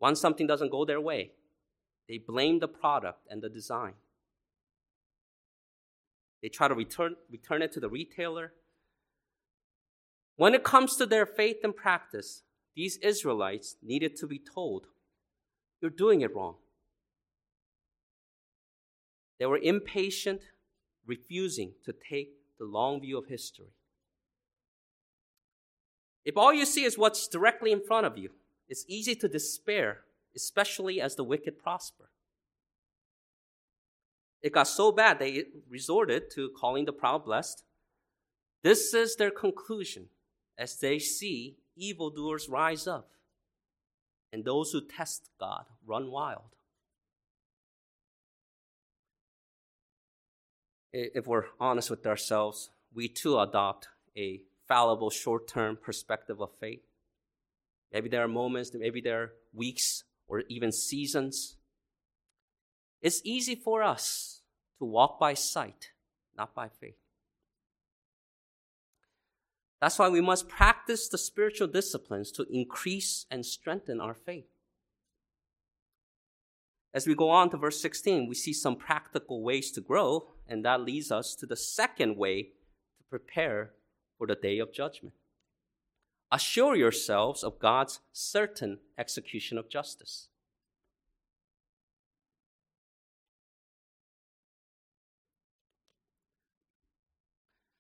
Once 0.01 0.21
something 0.21 0.47
doesn't 0.47 0.71
go 0.71 0.85
their 0.85 1.01
way, 1.01 1.33
they 2.09 2.19
blame 2.19 2.59
the 2.59 2.69
product 2.69 3.27
and 3.29 3.43
the 3.43 3.49
design. 3.49 3.95
They 6.43 6.49
try 6.49 6.69
to 6.69 6.75
return, 6.75 7.17
return 7.31 7.63
it 7.63 7.73
to 7.73 7.81
the 7.81 7.89
retailer 7.89 8.53
when 10.39 10.55
it 10.55 10.63
comes 10.63 10.95
to 10.97 11.05
their 11.05 11.27
faith 11.27 11.57
and 11.65 11.75
practice, 11.75 12.45
these 12.77 12.97
Israelites 12.99 13.75
needed 13.83 14.15
to 14.19 14.27
be 14.29 14.39
told, 14.39 14.87
You're 15.83 15.91
doing 15.91 16.21
it 16.21 16.33
wrong. 16.33 16.55
They 19.41 19.47
were 19.47 19.59
impatient, 19.59 20.43
refusing 21.05 21.73
to 21.85 21.93
take 21.93 22.38
the 22.59 22.65
long 22.65 23.01
view 23.01 23.19
of 23.19 23.27
history. 23.27 23.73
If 26.25 26.37
all 26.37 26.53
you 26.53 26.67
see 26.67 26.85
is 26.85 26.99
what's 26.99 27.29
directly 27.29 27.73
in 27.73 27.81
front 27.81 28.07
of 28.07 28.19
you, 28.19 28.31
it's 28.69 28.85
easy 28.87 29.15
to 29.17 29.29
despair, 29.29 30.01
especially 30.37 31.01
as 31.01 31.17
the 31.17 31.25
wicked 31.25 31.59
prosper. 31.59 32.11
It 34.43 34.53
got 34.53 34.69
so 34.69 34.93
bad 34.93 35.19
they 35.19 35.45
resorted 35.69 36.31
to 36.33 36.51
calling 36.51 36.85
the 36.85 36.93
proud 36.93 37.25
blessed. 37.25 37.65
This 38.63 38.93
is 38.95 39.17
their 39.17 39.31
conclusion 39.31 40.09
as 40.59 40.79
they 40.79 40.99
see 40.99 41.57
evildoers 41.77 42.49
rise 42.49 42.87
up 42.87 43.11
and 44.33 44.45
those 44.45 44.73
who 44.73 44.81
test 44.81 45.31
God 45.41 45.65
run 45.87 46.11
wild. 46.11 46.58
If 51.01 51.29
we're 51.29 51.45
honest 51.61 51.91
with 51.91 52.05
ourselves, 52.07 52.71
we 52.93 53.07
too 53.07 53.39
adopt 53.39 53.87
a 54.17 54.41
fallible 54.67 55.11
short 55.11 55.47
term 55.47 55.79
perspective 55.81 56.41
of 56.41 56.51
faith. 56.59 56.83
Maybe 57.93 58.09
there 58.09 58.25
are 58.25 58.29
moments, 58.29 58.73
maybe 58.75 59.01
there 59.01 59.23
are 59.23 59.33
weeks 59.55 60.03
or 60.27 60.43
even 60.49 60.73
seasons. 60.73 61.57
It's 63.01 63.21
easy 63.25 63.55
for 63.55 63.83
us 63.83 64.43
to 64.81 64.85
walk 64.85 65.21
by 65.21 65.35
sight, 65.35 65.91
not 66.37 66.53
by 66.53 66.69
faith. 66.69 66.99
That's 69.81 70.01
why 70.01 70.09
we 70.09 70.21
must 70.21 70.49
practice 70.49 71.09
the 71.09 71.19
spiritual 71.19 71.69
disciplines 71.69 72.33
to 72.33 72.47
increase 72.51 73.25
and 73.31 73.47
strengthen 73.47 74.01
our 74.01 74.15
faith. 74.15 74.49
As 76.93 77.07
we 77.07 77.15
go 77.15 77.31
on 77.31 77.51
to 77.51 77.57
verse 77.57 77.81
16, 77.81 78.29
we 78.29 78.35
see 78.35 78.53
some 78.53 78.75
practical 78.75 79.45
ways 79.45 79.71
to 79.73 79.81
grow, 79.81 80.33
and 80.49 80.65
that 80.65 80.81
leads 80.81 81.13
us 81.13 81.35
to 81.37 81.47
the 81.47 81.57
second 81.57 82.17
way 82.17 82.43
to 82.43 83.05
prepare 83.11 83.73
for 84.17 84.27
the 84.27 84.35
day 84.35 84.59
of 84.59 84.73
judgment. 84.73 85.15
Assure 86.33 86.75
yourselves 86.75 87.43
of 87.43 87.59
God's 87.59 88.01
certain 88.13 88.79
execution 88.99 89.59
of 89.59 89.69
justice. 89.69 90.29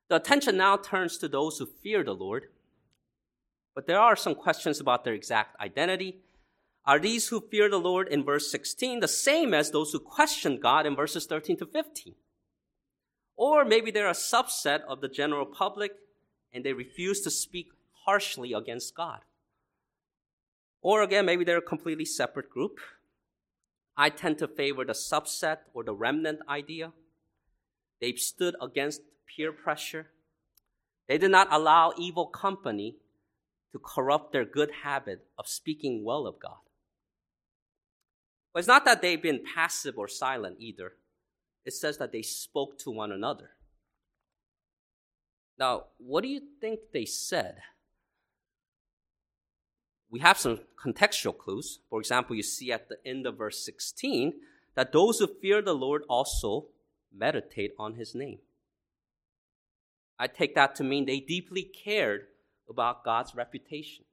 The 0.09 0.17
attention 0.17 0.57
now 0.57 0.77
turns 0.77 1.19
to 1.19 1.29
those 1.29 1.59
who 1.59 1.67
fear 1.67 2.03
the 2.03 2.15
Lord. 2.15 2.49
But 3.75 3.87
there 3.87 4.01
are 4.01 4.17
some 4.17 4.35
questions 4.35 4.81
about 4.81 5.05
their 5.05 5.13
exact 5.13 5.61
identity. 5.61 6.21
Are 6.87 6.99
these 6.99 7.29
who 7.29 7.41
fear 7.41 7.69
the 7.69 7.79
Lord 7.79 8.09
in 8.09 8.25
verse 8.25 8.51
16 8.51 9.01
the 9.01 9.09
same 9.09 9.53
as 9.53 9.71
those 9.71 9.93
who 9.93 10.01
question 10.01 10.59
God 10.59 10.87
in 10.87 10.97
verses 10.97 11.27
13 11.27 11.59
to 11.59 11.67
15? 11.67 12.15
Or 13.39 13.65
maybe 13.65 13.93
they're 13.93 14.09
a 14.09 14.25
subset 14.35 14.81
of 14.89 15.01
the 15.01 15.09
general 15.09 15.47
public 15.47 15.93
and 16.53 16.65
they 16.65 16.73
refuse 16.73 17.21
to 17.21 17.31
speak 17.31 17.69
harshly 18.05 18.53
against 18.53 18.97
God. 18.97 19.21
Or 20.83 21.03
again, 21.03 21.25
maybe 21.25 21.45
they're 21.45 21.59
a 21.59 21.63
completely 21.63 22.05
separate 22.05 22.51
group. 22.51 22.81
I 23.97 24.11
tend 24.11 24.39
to 24.39 24.49
favor 24.49 24.85
the 24.85 24.93
subset 24.93 25.59
or 25.73 25.85
the 25.85 25.95
remnant 25.95 26.41
idea. 26.49 26.93
They've 28.01 28.19
stood 28.19 28.57
against 28.61 29.03
peer 29.27 29.53
pressure. 29.53 30.09
They 31.09 31.17
did 31.17 31.31
not 31.31 31.47
allow 31.53 31.93
evil 31.97 32.27
company 32.27 32.97
to 33.71 33.79
corrupt 33.79 34.33
their 34.33 34.45
good 34.45 34.71
habit 34.83 35.27
of 35.39 35.47
speaking 35.47 36.05
well 36.05 36.27
of 36.27 36.41
God. 36.41 36.59
But 38.53 38.61
it's 38.61 38.69
not 38.69 38.85
that 38.85 39.01
they've 39.01 39.23
been 39.23 39.45
passive 39.55 39.97
or 39.97 40.09
silent 40.09 40.57
either. 40.59 40.95
It 41.69 41.75
says 41.75 41.99
that 41.99 42.13
they 42.13 42.23
spoke 42.23 42.79
to 42.81 42.91
one 42.91 43.13
another. 43.13 43.51
Now, 45.59 45.85
what 45.99 46.23
do 46.23 46.29
you 46.29 46.41
think 46.61 46.81
they 46.93 47.05
said? 47.05 47.59
we 50.11 50.21
have 50.21 50.39
some 50.39 50.61
contextual 50.83 51.37
clues. 51.37 51.81
For 51.91 52.01
example, 52.01 52.37
you 52.37 52.43
see 52.43 52.73
at 52.73 52.89
the 52.89 52.97
end 53.05 53.27
of 53.27 53.39
verse 53.39 53.65
16 53.65 54.35
that 54.75 54.93
those 54.93 55.19
who 55.19 55.27
fear 55.27 55.61
the 55.61 55.75
Lord 55.75 56.03
also 56.09 56.67
meditate 57.15 57.73
on 57.79 57.95
his 57.95 58.15
name. 58.15 58.39
I 60.19 60.27
take 60.27 60.55
that 60.55 60.75
to 60.77 60.85
mean 60.85 61.07
they 61.07 61.21
deeply 61.21 61.63
cared 61.63 62.23
about 62.69 63.05
God's 63.05 63.35
reputation. 63.35 64.05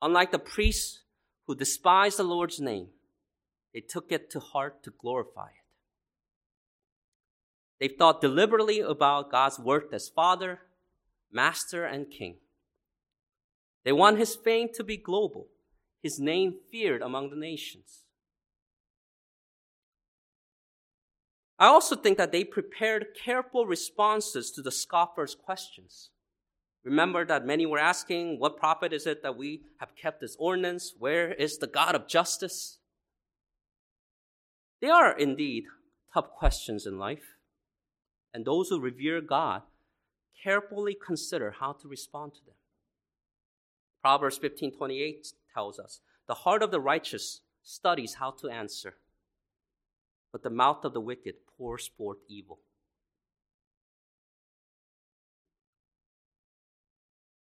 Unlike 0.00 0.32
the 0.32 0.38
priests 0.38 1.00
who 1.46 1.54
despised 1.54 2.18
the 2.18 2.24
Lord's 2.24 2.60
name, 2.60 2.88
they 3.74 3.80
took 3.80 4.10
it 4.10 4.30
to 4.30 4.40
heart 4.40 4.82
to 4.84 4.90
glorify 4.90 5.48
it. 5.48 5.57
They 7.80 7.88
thought 7.88 8.20
deliberately 8.20 8.80
about 8.80 9.30
God's 9.30 9.58
worth 9.58 9.92
as 9.92 10.08
Father, 10.08 10.60
Master, 11.30 11.84
and 11.84 12.10
King. 12.10 12.36
They 13.84 13.92
want 13.92 14.18
his 14.18 14.34
fame 14.34 14.68
to 14.74 14.84
be 14.84 14.96
global, 14.96 15.48
his 16.02 16.18
name 16.18 16.54
feared 16.70 17.02
among 17.02 17.30
the 17.30 17.36
nations. 17.36 18.04
I 21.58 21.66
also 21.66 21.96
think 21.96 22.18
that 22.18 22.30
they 22.30 22.44
prepared 22.44 23.16
careful 23.24 23.66
responses 23.66 24.50
to 24.52 24.62
the 24.62 24.70
scoffers' 24.70 25.34
questions. 25.34 26.10
Remember 26.84 27.24
that 27.24 27.44
many 27.44 27.66
were 27.66 27.78
asking, 27.78 28.38
What 28.38 28.56
profit 28.56 28.92
is 28.92 29.06
it 29.06 29.22
that 29.22 29.36
we 29.36 29.62
have 29.80 29.96
kept 29.96 30.20
this 30.20 30.36
ordinance? 30.38 30.94
Where 30.98 31.32
is 31.32 31.58
the 31.58 31.66
God 31.66 31.94
of 31.94 32.06
justice? 32.06 32.78
They 34.80 34.88
are 34.88 35.16
indeed 35.18 35.64
tough 36.14 36.30
questions 36.30 36.86
in 36.86 36.98
life, 36.98 37.37
and 38.38 38.44
those 38.44 38.68
who 38.68 38.78
revere 38.78 39.20
God 39.20 39.62
carefully 40.44 40.94
consider 40.94 41.50
how 41.58 41.72
to 41.72 41.88
respond 41.88 42.34
to 42.34 42.44
them. 42.44 42.54
Proverbs 44.00 44.38
15:28 44.38 45.32
tells 45.52 45.80
us, 45.80 46.00
"The 46.28 46.46
heart 46.46 46.62
of 46.62 46.70
the 46.70 46.80
righteous 46.80 47.40
studies 47.64 48.14
how 48.14 48.30
to 48.30 48.48
answer, 48.48 49.00
but 50.30 50.44
the 50.44 50.50
mouth 50.50 50.84
of 50.84 50.92
the 50.92 51.00
wicked 51.00 51.48
pours 51.48 51.88
forth 51.88 52.18
evil." 52.28 52.62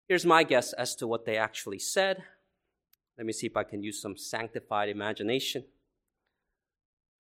Here's 0.06 0.26
my 0.26 0.44
guess 0.44 0.74
as 0.74 0.94
to 0.96 1.06
what 1.06 1.24
they 1.24 1.38
actually 1.38 1.78
said. 1.78 2.28
Let 3.16 3.24
me 3.24 3.32
see 3.32 3.46
if 3.46 3.56
I 3.56 3.64
can 3.64 3.82
use 3.82 4.02
some 4.02 4.18
sanctified 4.18 4.90
imagination. 4.90 5.64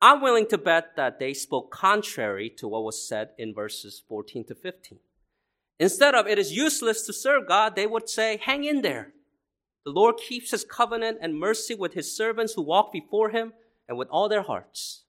I'm 0.04 0.20
willing 0.20 0.46
to 0.48 0.58
bet 0.58 0.96
that 0.96 1.18
they 1.18 1.32
spoke 1.32 1.70
contrary 1.70 2.50
to 2.58 2.68
what 2.68 2.84
was 2.84 3.08
said 3.08 3.30
in 3.38 3.54
verses 3.54 4.02
14 4.06 4.44
to 4.48 4.54
15. 4.54 4.98
Instead 5.78 6.14
of 6.14 6.26
it 6.26 6.38
is 6.38 6.52
useless 6.52 7.06
to 7.06 7.12
serve 7.14 7.48
God, 7.48 7.74
they 7.74 7.86
would 7.86 8.10
say, 8.10 8.36
hang 8.36 8.64
in 8.64 8.82
there. 8.82 9.14
The 9.86 9.92
Lord 9.92 10.16
keeps 10.18 10.50
his 10.50 10.62
covenant 10.62 11.20
and 11.22 11.38
mercy 11.38 11.74
with 11.74 11.94
his 11.94 12.14
servants 12.14 12.52
who 12.52 12.60
walk 12.60 12.92
before 12.92 13.30
him 13.30 13.54
and 13.88 13.96
with 13.96 14.08
all 14.10 14.28
their 14.28 14.42
hearts. 14.42 15.04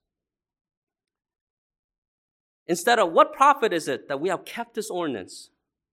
Instead 2.66 2.98
of 2.98 3.12
what 3.12 3.34
profit 3.34 3.74
is 3.74 3.88
it 3.88 4.08
that 4.08 4.18
we 4.18 4.30
have 4.30 4.46
kept 4.46 4.72
this 4.72 4.88
ordinance? 4.88 5.50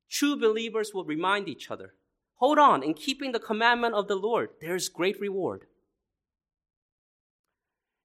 True 0.09 0.37
believers 0.37 0.91
will 0.93 1.03
remind 1.03 1.49
each 1.49 1.69
other 1.69 1.93
hold 2.35 2.57
on, 2.57 2.83
in 2.83 2.93
keeping 2.93 3.33
the 3.33 3.39
commandment 3.39 3.95
of 3.95 4.07
the 4.07 4.15
Lord, 4.15 4.49
there 4.61 4.75
is 4.75 4.87
great 4.87 5.19
reward. 5.19 5.65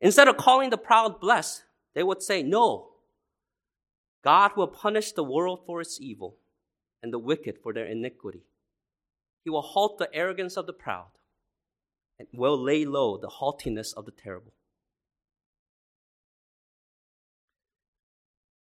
Instead 0.01 0.29
of 0.29 0.37
calling 0.37 0.71
the 0.71 0.79
proud 0.79 1.21
blessed, 1.21 1.65
they 1.95 2.03
would 2.03 2.23
say, 2.23 2.43
No, 2.43 2.91
God 4.23 4.53
will 4.57 4.69
punish 4.69 5.13
the 5.13 5.25
world 5.25 5.61
for 5.67 5.81
its 5.81 6.01
evil 6.01 6.37
and 7.03 7.13
the 7.13 7.19
wicked 7.19 7.59
for 7.63 7.73
their 7.73 7.87
iniquity. 7.87 8.43
He 9.45 9.51
will 9.51 9.63
halt 9.63 9.99
the 9.99 10.13
arrogance 10.15 10.57
of 10.57 10.67
the 10.67 10.73
proud 10.73 11.09
and 12.19 12.29
will 12.33 12.61
lay 12.61 12.85
low 12.85 13.17
the 13.17 13.29
haughtiness 13.29 13.93
of 13.93 14.05
the 14.05 14.11
terrible. 14.11 14.53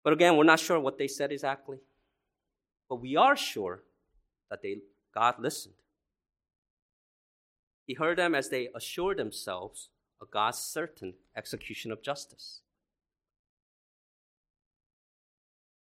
But 0.05 0.13
again, 0.13 0.37
we're 0.37 0.45
not 0.45 0.61
sure 0.61 0.81
what 0.81 0.99
they 0.99 1.09
said 1.09 1.33
exactly. 1.33 1.79
But 2.89 2.97
we 2.97 3.17
are 3.17 3.37
sure 3.37 3.83
that 4.51 4.63
they, 4.63 4.79
God 5.15 5.35
listened. 5.39 5.75
He 7.87 7.95
heard 7.95 8.19
them 8.19 8.35
as 8.35 8.49
they 8.49 8.69
assured 8.75 9.19
themselves 9.19 9.89
of 10.21 10.31
God's 10.31 10.59
certain 10.59 11.15
execution 11.37 11.93
of 11.93 12.03
justice. 12.03 12.61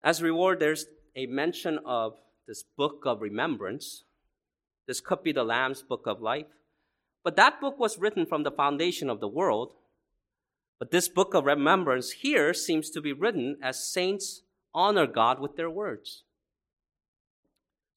As 0.03 0.23
reward, 0.23 0.61
there's 0.61 0.87
a 1.17 1.27
mention 1.27 1.79
of 1.85 2.15
this 2.47 2.63
book 2.63 3.03
of 3.05 3.21
remembrance. 3.21 4.05
This 4.87 5.01
could 5.01 5.23
be 5.23 5.33
the 5.33 5.45
Lamb's 5.45 5.83
book 5.83 6.07
of 6.07 6.23
life. 6.23 6.47
But 7.25 7.37
that 7.37 7.61
book 7.61 7.79
was 7.79 7.99
written 7.99 8.25
from 8.25 8.43
the 8.43 8.51
foundation 8.51 9.11
of 9.11 9.21
the 9.21 9.29
world. 9.29 9.75
But 10.79 10.93
this 10.93 11.09
book 11.09 11.35
of 11.35 11.45
remembrance 11.45 12.13
here 12.13 12.55
seems 12.55 12.91
to 12.91 13.01
be 13.01 13.13
written 13.13 13.57
as 13.63 13.93
saints 13.93 14.43
honor 14.73 15.07
God 15.07 15.41
with 15.41 15.57
their 15.57 15.69
words. 15.69 16.23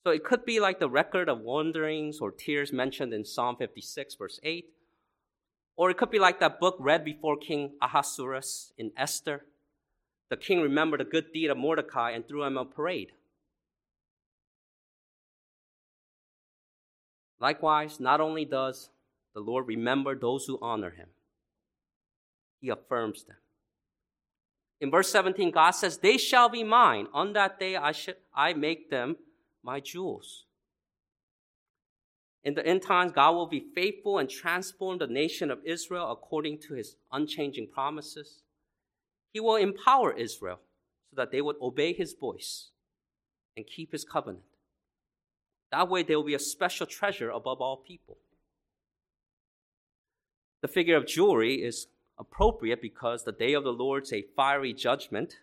So 0.03 0.11
it 0.11 0.23
could 0.23 0.45
be 0.45 0.59
like 0.59 0.79
the 0.79 0.89
record 0.89 1.29
of 1.29 1.41
wanderings 1.41 2.19
or 2.19 2.31
tears 2.31 2.73
mentioned 2.73 3.13
in 3.13 3.23
Psalm 3.23 3.55
56, 3.57 4.15
verse 4.15 4.39
8. 4.41 4.65
Or 5.75 5.89
it 5.89 5.97
could 5.97 6.11
be 6.11 6.19
like 6.19 6.39
that 6.39 6.59
book 6.59 6.75
read 6.79 7.03
before 7.03 7.37
King 7.37 7.71
Ahasuerus 7.81 8.73
in 8.77 8.91
Esther. 8.97 9.45
The 10.29 10.37
king 10.37 10.61
remembered 10.61 10.99
the 10.99 11.05
good 11.05 11.33
deed 11.33 11.49
of 11.49 11.57
Mordecai 11.57 12.11
and 12.11 12.27
threw 12.27 12.43
him 12.43 12.57
a 12.57 12.65
parade. 12.65 13.11
Likewise, 17.39 17.99
not 17.99 18.21
only 18.21 18.45
does 18.45 18.89
the 19.33 19.39
Lord 19.39 19.67
remember 19.67 20.15
those 20.15 20.45
who 20.45 20.59
honor 20.61 20.91
him, 20.91 21.07
he 22.59 22.69
affirms 22.69 23.23
them. 23.23 23.37
In 24.79 24.91
verse 24.91 25.11
17, 25.11 25.51
God 25.51 25.71
says, 25.71 25.97
They 25.97 26.17
shall 26.17 26.49
be 26.49 26.63
mine. 26.63 27.07
On 27.13 27.33
that 27.33 27.59
day 27.59 27.75
I, 27.75 27.91
should, 27.91 28.17
I 28.33 28.53
make 28.53 28.89
them 28.89 29.17
my 29.63 29.79
jewels. 29.79 30.45
In 32.43 32.55
the 32.55 32.65
end 32.65 32.81
times, 32.81 33.11
God 33.11 33.35
will 33.35 33.47
be 33.47 33.65
faithful 33.75 34.17
and 34.17 34.29
transform 34.29 34.97
the 34.97 35.07
nation 35.07 35.51
of 35.51 35.59
Israel 35.63 36.11
according 36.11 36.59
to 36.59 36.73
his 36.73 36.95
unchanging 37.11 37.67
promises. 37.71 38.41
He 39.31 39.39
will 39.39 39.57
empower 39.57 40.11
Israel 40.13 40.59
so 41.09 41.15
that 41.17 41.31
they 41.31 41.41
would 41.41 41.57
obey 41.61 41.93
his 41.93 42.13
voice 42.13 42.69
and 43.55 43.67
keep 43.67 43.91
his 43.91 44.03
covenant. 44.03 44.43
That 45.71 45.87
way, 45.87 46.03
they 46.03 46.15
will 46.15 46.23
be 46.23 46.33
a 46.33 46.39
special 46.39 46.85
treasure 46.85 47.29
above 47.29 47.61
all 47.61 47.77
people. 47.77 48.17
The 50.61 50.67
figure 50.67 50.95
of 50.95 51.05
jewelry 51.05 51.63
is 51.63 51.87
appropriate 52.19 52.81
because 52.81 53.23
the 53.23 53.31
day 53.31 53.53
of 53.53 53.63
the 53.63 53.73
Lord 53.73 54.03
is 54.03 54.13
a 54.13 54.25
fiery 54.35 54.73
judgment 54.73 55.37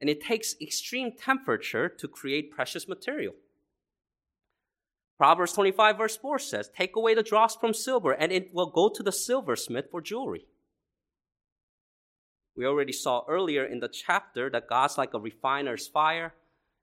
and 0.00 0.10
it 0.10 0.20
takes 0.20 0.56
extreme 0.60 1.12
temperature 1.12 1.88
to 1.88 2.08
create 2.08 2.50
precious 2.50 2.88
material. 2.88 3.34
Proverbs 5.22 5.52
25, 5.52 5.98
verse 5.98 6.16
4 6.16 6.38
says, 6.40 6.68
Take 6.76 6.96
away 6.96 7.14
the 7.14 7.22
dross 7.22 7.54
from 7.54 7.74
silver, 7.74 8.10
and 8.10 8.32
it 8.32 8.52
will 8.52 8.66
go 8.66 8.88
to 8.88 9.04
the 9.04 9.12
silversmith 9.12 9.88
for 9.88 10.00
jewelry. 10.00 10.46
We 12.56 12.66
already 12.66 12.92
saw 12.92 13.22
earlier 13.28 13.64
in 13.64 13.78
the 13.78 13.88
chapter 13.88 14.50
that 14.50 14.66
God's 14.68 14.98
like 14.98 15.14
a 15.14 15.20
refiner's 15.20 15.86
fire, 15.86 16.34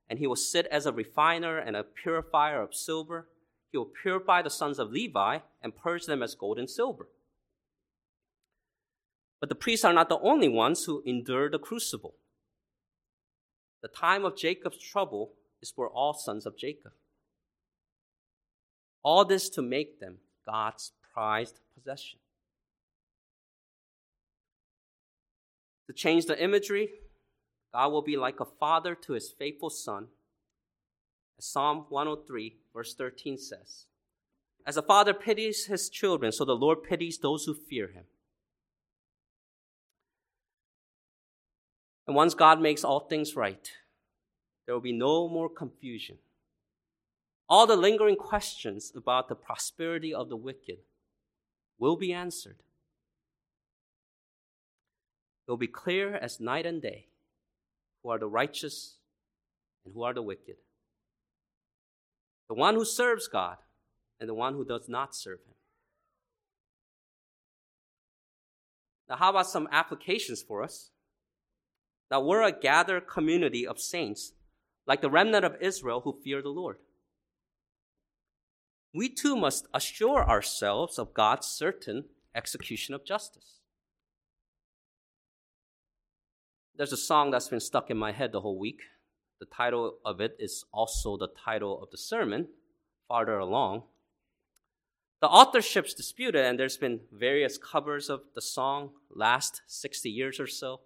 and 0.10 0.20
he 0.20 0.26
will 0.26 0.38
sit 0.38 0.68
as 0.68 0.86
a 0.86 0.94
refiner 0.94 1.58
and 1.58 1.76
a 1.76 1.84
purifier 1.84 2.62
of 2.62 2.74
silver. 2.74 3.28
He 3.74 3.78
will 3.78 3.92
purify 4.02 4.42
the 4.42 4.50
sons 4.50 4.80
of 4.80 4.90
Levi 4.90 5.40
and 5.62 5.76
purge 5.76 6.06
them 6.06 6.24
as 6.24 6.34
gold 6.34 6.58
and 6.58 6.70
silver. 6.70 7.10
But 9.42 9.50
the 9.50 9.56
priests 9.56 9.84
are 9.84 9.92
not 9.92 10.08
the 10.08 10.20
only 10.20 10.48
ones 10.48 10.86
who 10.86 11.04
endure 11.06 11.50
the 11.50 11.60
crucible. 11.60 12.16
The 13.82 13.90
time 13.90 14.24
of 14.24 14.38
Jacob's 14.38 14.80
trouble 14.82 15.34
is 15.62 15.72
for 15.72 15.90
all 15.90 16.14
sons 16.14 16.46
of 16.46 16.58
Jacob. 16.58 16.94
All 19.04 19.26
this 19.26 19.50
to 19.52 19.62
make 19.62 20.00
them 20.00 20.18
God's 20.46 20.92
prized 21.14 21.60
possession. 21.76 22.20
To 25.88 25.94
change 25.94 26.26
the 26.26 26.42
imagery, 26.42 26.90
God 27.74 27.92
will 27.92 28.02
be 28.02 28.18
like 28.18 28.40
a 28.40 28.46
father 28.46 28.96
to 28.96 29.14
his 29.14 29.32
faithful 29.32 29.70
son. 29.70 30.08
As 31.38 31.46
Psalm 31.46 31.86
103, 31.90 32.58
verse 32.74 32.94
13 32.94 33.38
says, 33.38 33.86
As 34.68 34.78
a 34.78 34.82
father 34.82 35.14
pities 35.14 35.66
his 35.66 35.90
children, 35.90 36.32
so 36.32 36.46
the 36.46 36.56
Lord 36.56 36.84
pities 36.84 37.18
those 37.18 37.46
who 37.46 37.54
fear 37.54 37.88
him. 37.88 38.04
And 42.06 42.16
once 42.16 42.34
God 42.34 42.60
makes 42.60 42.84
all 42.84 43.02
things 43.02 43.36
right, 43.36 43.72
there 44.66 44.76
will 44.76 44.82
be 44.82 44.92
no 44.92 45.30
more 45.30 45.50
confusion. 45.50 46.18
All 47.50 47.66
the 47.66 47.76
lingering 47.76 48.16
questions 48.16 48.92
about 48.96 49.28
the 49.28 49.36
prosperity 49.36 50.14
of 50.14 50.30
the 50.30 50.36
wicked 50.36 50.80
will 51.80 51.96
be 51.96 52.14
answered. 52.14 52.58
It 55.48 55.52
will 55.52 55.58
be 55.58 55.68
clear 55.68 56.16
as 56.16 56.40
night 56.40 56.68
and 56.68 56.80
day 56.80 57.08
who 58.04 58.12
are 58.12 58.20
the 58.20 58.28
righteous 58.28 58.98
and 59.84 59.96
who 59.96 60.04
are 60.04 60.14
the 60.14 60.22
wicked. 60.22 60.58
The 62.50 62.54
one 62.54 62.76
who 62.76 62.86
serves 62.86 63.28
God 63.28 63.58
and 64.20 64.30
the 64.30 64.36
one 64.36 64.54
who 64.54 64.64
does 64.64 64.88
not 64.88 65.16
serve 65.16 65.40
him. 65.40 65.56
Now, 69.10 69.16
how 69.16 69.32
about 69.32 69.50
some 69.50 69.68
applications 69.72 70.44
for 70.44 70.62
us? 70.62 70.92
That 72.12 72.24
we're 72.24 72.44
a 72.44 72.52
gathered 72.52 73.08
community 73.08 73.66
of 73.66 73.80
saints, 73.80 74.34
like 74.86 75.02
the 75.02 75.10
remnant 75.10 75.46
of 75.46 75.56
Israel 75.60 76.02
who 76.02 76.20
fear 76.24 76.44
the 76.44 76.50
Lord. 76.50 76.78
We 78.94 79.10
too 79.10 79.36
must 79.36 79.68
assure 79.74 80.28
ourselves 80.28 80.98
of 80.98 81.14
God's 81.14 81.48
certain 81.48 82.06
execution 82.36 82.96
of 82.96 83.06
justice. 83.06 83.60
There's 86.76 86.94
a 86.94 86.98
song 86.98 87.32
that's 87.32 87.50
been 87.50 87.60
stuck 87.60 87.92
in 87.92 87.98
my 87.98 88.12
head 88.12 88.32
the 88.32 88.42
whole 88.42 88.58
week. 88.58 88.82
The 89.40 89.46
title 89.46 89.98
of 90.06 90.20
it 90.22 90.36
is 90.40 90.66
also 90.74 91.18
the 91.18 91.28
title 91.28 91.82
of 91.84 91.92
the 91.92 91.98
sermon, 91.98 92.48
farther 93.08 93.38
along. 93.38 93.84
The 95.22 95.28
authorship's 95.28 95.94
disputed, 95.94 96.46
and 96.46 96.58
there's 96.58 96.78
been 96.78 97.02
various 97.12 97.58
covers 97.58 98.10
of 98.10 98.22
the 98.34 98.42
song 98.42 98.92
last 99.14 99.62
60 99.68 100.10
years 100.10 100.40
or 100.40 100.48
so. 100.48 100.82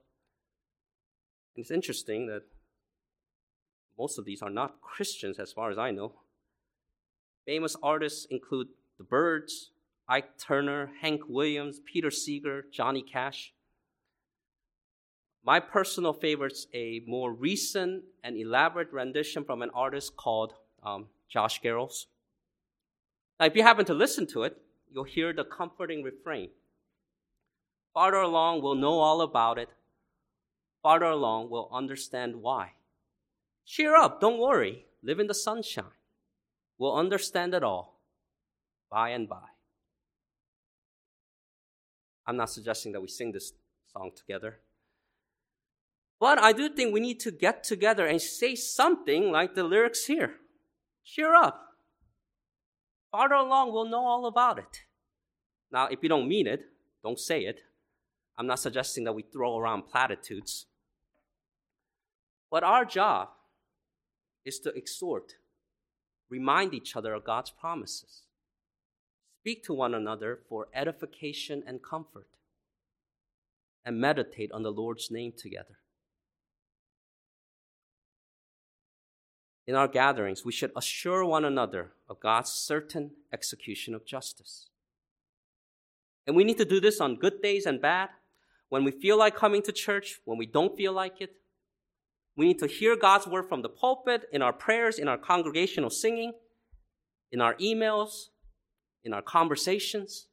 And 1.55 1.63
it's 1.63 1.71
interesting 1.71 2.25
that 2.27 2.41
most 3.97 4.17
of 4.17 4.25
these 4.25 4.41
are 4.41 4.49
not 4.49 4.81
Christians, 4.81 5.37
as 5.37 5.53
far 5.53 5.69
as 5.69 5.77
I 5.77 5.91
know. 5.91 6.13
Famous 7.45 7.75
artists 7.83 8.25
include 8.29 8.69
the 8.97 9.03
Byrds, 9.03 9.71
Ike 10.07 10.37
Turner, 10.37 10.91
Hank 11.01 11.21
Williams, 11.27 11.79
Peter 11.85 12.11
Seeger, 12.11 12.65
Johnny 12.71 13.01
Cash. 13.01 13.53
My 15.45 15.59
personal 15.59 16.13
favorite's 16.13 16.67
a 16.73 17.01
more 17.05 17.33
recent 17.33 18.03
and 18.23 18.37
elaborate 18.37 18.93
rendition 18.93 19.43
from 19.43 19.61
an 19.61 19.71
artist 19.73 20.15
called 20.15 20.53
um, 20.83 21.07
Josh 21.27 21.61
Garrels. 21.61 22.05
Now, 23.39 23.47
if 23.47 23.55
you 23.55 23.63
happen 23.63 23.85
to 23.85 23.93
listen 23.93 24.25
to 24.27 24.43
it, 24.43 24.57
you'll 24.89 25.03
hear 25.03 25.33
the 25.33 25.43
comforting 25.43 26.01
refrain. 26.01 26.49
Farther 27.93 28.17
along, 28.17 28.61
we'll 28.61 28.75
know 28.75 28.99
all 28.99 29.21
about 29.21 29.57
it. 29.57 29.69
Farther 30.81 31.05
along, 31.05 31.49
we'll 31.49 31.69
understand 31.73 32.37
why. 32.37 32.71
Cheer 33.65 33.95
up, 33.95 34.21
don't 34.21 34.39
worry, 34.39 34.85
live 35.01 35.19
in 35.19 35.27
the 35.27 35.33
sunshine. 35.33 35.85
We'll 36.77 36.95
understand 36.95 37.53
it 37.53 37.63
all 37.63 37.99
by 38.89 39.09
and 39.09 39.27
by. 39.27 39.47
I'm 42.25 42.37
not 42.37 42.49
suggesting 42.49 42.93
that 42.93 43.01
we 43.01 43.07
sing 43.07 43.31
this 43.31 43.53
song 43.91 44.11
together. 44.15 44.59
But 46.19 46.39
I 46.39 46.53
do 46.53 46.69
think 46.69 46.93
we 46.93 46.99
need 46.99 47.19
to 47.21 47.31
get 47.31 47.63
together 47.63 48.05
and 48.05 48.21
say 48.21 48.55
something 48.55 49.31
like 49.31 49.55
the 49.55 49.63
lyrics 49.63 50.05
here. 50.05 50.35
Cheer 51.03 51.35
up. 51.35 51.59
Farther 53.11 53.35
along, 53.35 53.73
we'll 53.73 53.89
know 53.89 54.05
all 54.05 54.25
about 54.25 54.57
it. 54.57 54.85
Now, 55.71 55.87
if 55.87 55.99
you 56.01 56.09
don't 56.09 56.27
mean 56.27 56.47
it, 56.47 56.61
don't 57.03 57.19
say 57.19 57.41
it. 57.41 57.59
I'm 58.37 58.47
not 58.47 58.59
suggesting 58.59 59.03
that 59.03 59.13
we 59.13 59.23
throw 59.23 59.57
around 59.57 59.83
platitudes. 59.83 60.65
But 62.49 62.63
our 62.63 62.85
job 62.85 63.29
is 64.45 64.59
to 64.59 64.69
exhort, 64.73 65.33
remind 66.37 66.73
each 66.73 66.95
other 66.95 67.13
of 67.13 67.23
God's 67.23 67.51
promises, 67.51 68.23
speak 69.41 69.63
to 69.65 69.73
one 69.73 69.93
another 69.93 70.39
for 70.49 70.67
edification 70.73 71.63
and 71.67 71.83
comfort, 71.83 72.27
and 73.85 73.99
meditate 73.99 74.51
on 74.51 74.63
the 74.63 74.71
Lord's 74.71 75.11
name 75.11 75.33
together. 75.37 75.77
in 79.65 79.75
our 79.75 79.87
gatherings, 79.87 80.43
we 80.43 80.51
should 80.51 80.71
assure 80.75 81.23
one 81.25 81.45
another 81.45 81.91
of 82.09 82.19
God's 82.19 82.51
certain 82.51 83.11
execution 83.31 83.95
of 83.95 84.05
justice. 84.05 84.69
And 86.27 86.35
we 86.35 86.43
need 86.43 86.57
to 86.57 86.65
do 86.65 86.79
this 86.79 86.99
on 86.99 87.15
good 87.15 87.41
days 87.41 87.65
and 87.65 87.81
bad, 87.81 88.09
when 88.69 88.83
we 88.83 88.91
feel 88.91 89.17
like 89.17 89.35
coming 89.35 89.61
to 89.63 89.71
church, 89.71 90.19
when 90.25 90.37
we 90.37 90.45
don't 90.45 90.75
feel 90.75 90.93
like 90.93 91.21
it. 91.21 91.35
We 92.35 92.47
need 92.47 92.59
to 92.59 92.67
hear 92.67 92.95
God's 92.95 93.27
word 93.27 93.47
from 93.47 93.61
the 93.61 93.69
pulpit, 93.69 94.23
in 94.31 94.41
our 94.41 94.53
prayers, 94.53 94.97
in 94.97 95.07
our 95.07 95.17
congregational 95.17 95.89
singing, 95.89 96.33
in 97.31 97.41
our 97.41 97.55
emails, 97.55 98.29
in 99.03 99.13
our 99.13 99.21
conversations. 99.21 100.27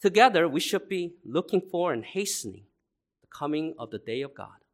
Together, 0.00 0.48
we 0.48 0.60
should 0.60 0.88
be 0.88 1.14
looking 1.24 1.60
for 1.60 1.92
and 1.92 2.04
hastening 2.04 2.64
the 3.22 3.28
coming 3.28 3.74
of 3.78 3.90
the 3.90 3.98
day 3.98 4.22
of 4.22 4.34
God. 4.34 4.64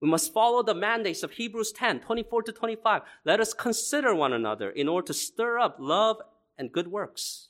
We 0.00 0.08
must 0.08 0.32
follow 0.32 0.62
the 0.62 0.74
mandates 0.74 1.22
of 1.22 1.32
Hebrews 1.32 1.72
10, 1.72 2.00
24 2.00 2.42
to 2.44 2.52
25. 2.52 3.02
Let 3.24 3.40
us 3.40 3.54
consider 3.54 4.14
one 4.14 4.32
another 4.32 4.70
in 4.70 4.88
order 4.88 5.06
to 5.06 5.14
stir 5.14 5.58
up 5.58 5.76
love 5.80 6.18
and 6.58 6.72
good 6.72 6.88
works, 6.88 7.48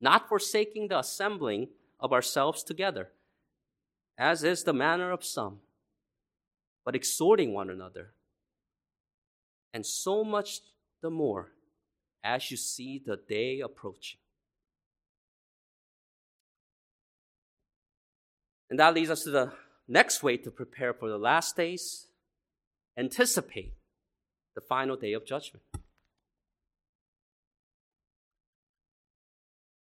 not 0.00 0.28
forsaking 0.28 0.88
the 0.88 0.98
assembling 0.98 1.68
of 2.00 2.12
ourselves 2.12 2.62
together, 2.62 3.10
as 4.16 4.44
is 4.44 4.64
the 4.64 4.72
manner 4.72 5.10
of 5.10 5.24
some, 5.24 5.60
but 6.84 6.94
exhorting 6.94 7.52
one 7.52 7.70
another, 7.70 8.12
and 9.72 9.84
so 9.84 10.22
much 10.22 10.60
the 11.02 11.10
more 11.10 11.52
as 12.22 12.50
you 12.50 12.56
see 12.56 13.02
the 13.04 13.16
day 13.16 13.60
approaching. 13.60 14.18
And 18.70 18.78
that 18.78 18.94
leads 18.94 19.10
us 19.10 19.24
to 19.24 19.30
the 19.30 19.52
next 19.86 20.22
way 20.22 20.36
to 20.38 20.50
prepare 20.50 20.94
for 20.94 21.08
the 21.08 21.18
last 21.18 21.56
days, 21.56 22.06
anticipate 22.96 23.74
the 24.54 24.60
final 24.60 24.96
day 24.96 25.12
of 25.12 25.26
judgment. 25.26 25.64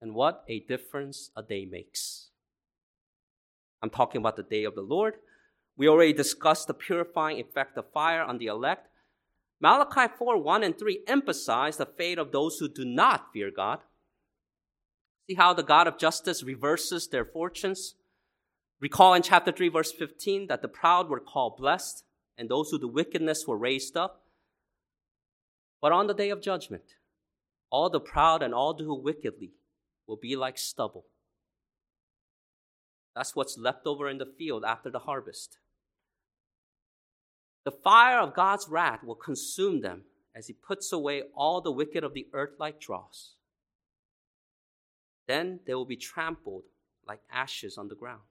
And 0.02 0.16
what 0.16 0.44
a 0.50 0.60
difference 0.60 1.30
a 1.36 1.44
day 1.44 1.66
makes. 1.66 2.30
I'm 3.84 3.90
talking 3.90 4.20
about 4.20 4.38
the 4.38 4.44
day 4.44 4.64
of 4.64 4.76
the 4.76 4.82
Lord. 4.82 5.16
We 5.76 5.90
already 5.90 6.14
discussed 6.14 6.68
the 6.68 6.74
purifying 6.74 7.38
effect 7.38 7.78
of 7.78 7.92
fire 7.92 8.24
on 8.24 8.38
the 8.38 8.46
elect. 8.46 8.88
Malachi 9.60 10.12
4 10.18 10.38
1 10.42 10.64
and 10.64 10.80
3 10.80 11.04
emphasize 11.06 11.76
the 11.76 11.86
fate 11.86 12.18
of 12.18 12.32
those 12.32 12.58
who 12.58 12.70
do 12.70 12.86
not 12.86 13.34
fear 13.34 13.52
God. 13.52 13.80
See 15.28 15.36
how 15.36 15.54
the 15.54 15.64
God 15.64 15.88
of 15.88 15.98
justice 15.98 16.44
reverses 16.44 17.10
their 17.10 17.26
fortunes? 17.26 17.96
Recall 18.80 19.16
in 19.16 19.22
chapter 19.22 19.52
3, 19.52 19.68
verse 19.68 19.92
15, 19.92 20.48
that 20.48 20.62
the 20.62 20.68
proud 20.70 21.10
were 21.10 21.20
called 21.20 21.58
blessed, 21.58 22.06
and 22.38 22.48
those 22.48 22.70
who 22.72 22.80
do 22.80 22.88
wickedness 22.88 23.46
were 23.46 23.58
raised 23.58 23.98
up. 23.98 24.24
But 25.82 25.92
on 25.92 26.08
the 26.08 26.14
day 26.14 26.30
of 26.30 26.42
judgment, 26.42 26.84
all 27.70 27.90
the 27.90 28.00
proud 28.00 28.42
and 28.44 28.54
all 28.54 28.74
who 28.78 28.86
do 28.86 28.94
wickedly 28.94 29.52
will 30.08 30.18
be 30.18 30.38
like 30.38 30.58
stubble. 30.58 31.06
That's 33.16 33.36
what's 33.36 33.58
left 33.58 33.86
over 33.86 34.10
in 34.10 34.18
the 34.18 34.26
field 34.26 34.64
after 34.66 34.90
the 34.90 35.00
harvest. 35.00 35.58
The 37.64 37.72
fire 37.72 38.20
of 38.20 38.34
God's 38.34 38.68
wrath 38.68 39.04
will 39.04 39.16
consume 39.16 39.82
them 39.82 40.04
as 40.36 40.48
He 40.48 40.54
puts 40.54 40.92
away 40.92 41.24
all 41.36 41.62
the 41.62 41.72
wicked 41.72 42.04
of 42.04 42.14
the 42.14 42.28
earth 42.34 42.56
like 42.60 42.80
dross. 42.80 43.36
Then 45.28 45.60
they 45.66 45.74
will 45.74 45.86
be 45.86 45.96
trampled 45.96 46.64
like 47.08 47.22
ashes 47.32 47.78
on 47.78 47.88
the 47.88 47.96
ground. 47.96 48.22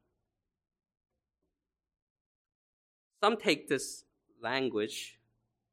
Some 3.22 3.36
take 3.36 3.68
this 3.68 4.04
language, 4.42 5.18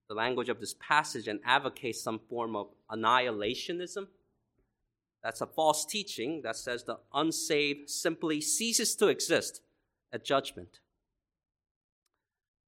the 0.07 0.13
language 0.13 0.49
of 0.49 0.59
this 0.59 0.75
passage, 0.79 1.27
and 1.27 1.39
advocate 1.43 1.95
some 1.95 2.19
form 2.29 2.55
of 2.55 2.67
annihilationism. 2.91 4.07
That's 5.23 5.41
a 5.41 5.47
false 5.47 5.85
teaching 5.85 6.41
that 6.43 6.55
says 6.55 6.83
the 6.83 6.99
unsaved 7.13 7.89
simply 7.89 8.39
ceases 8.41 8.95
to 8.95 9.07
exist 9.07 9.61
at 10.13 10.23
judgment. 10.23 10.79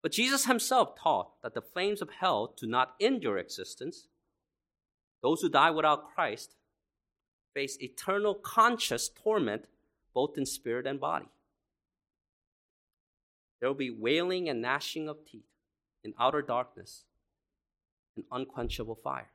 But 0.02 0.12
Jesus 0.12 0.46
himself 0.46 0.96
taught 1.00 1.42
that 1.44 1.54
the 1.54 1.62
flames 1.62 2.02
of 2.02 2.10
hell 2.20 2.54
do 2.58 2.68
not 2.68 2.96
end 3.00 3.24
your 3.24 3.38
existence. 3.38 4.08
Those 5.22 5.42
who 5.42 5.50
die 5.50 5.72
without 5.72 6.14
Christ 6.14 6.56
face 7.54 7.78
eternal 7.80 8.34
conscious 8.34 9.10
torment 9.10 9.66
both 10.14 10.38
in 10.38 10.46
spirit 10.46 10.88
and 10.88 11.00
body. 11.00 11.30
There 13.60 13.70
will 13.70 13.76
be 13.76 13.92
wailing 13.92 14.50
and 14.50 14.62
gnashing 14.62 15.08
of 15.08 15.26
teeth 15.26 15.46
in 16.04 16.14
outer 16.20 16.42
darkness 16.42 17.04
and 18.16 18.26
unquenchable 18.32 18.96
fire. 18.96 19.30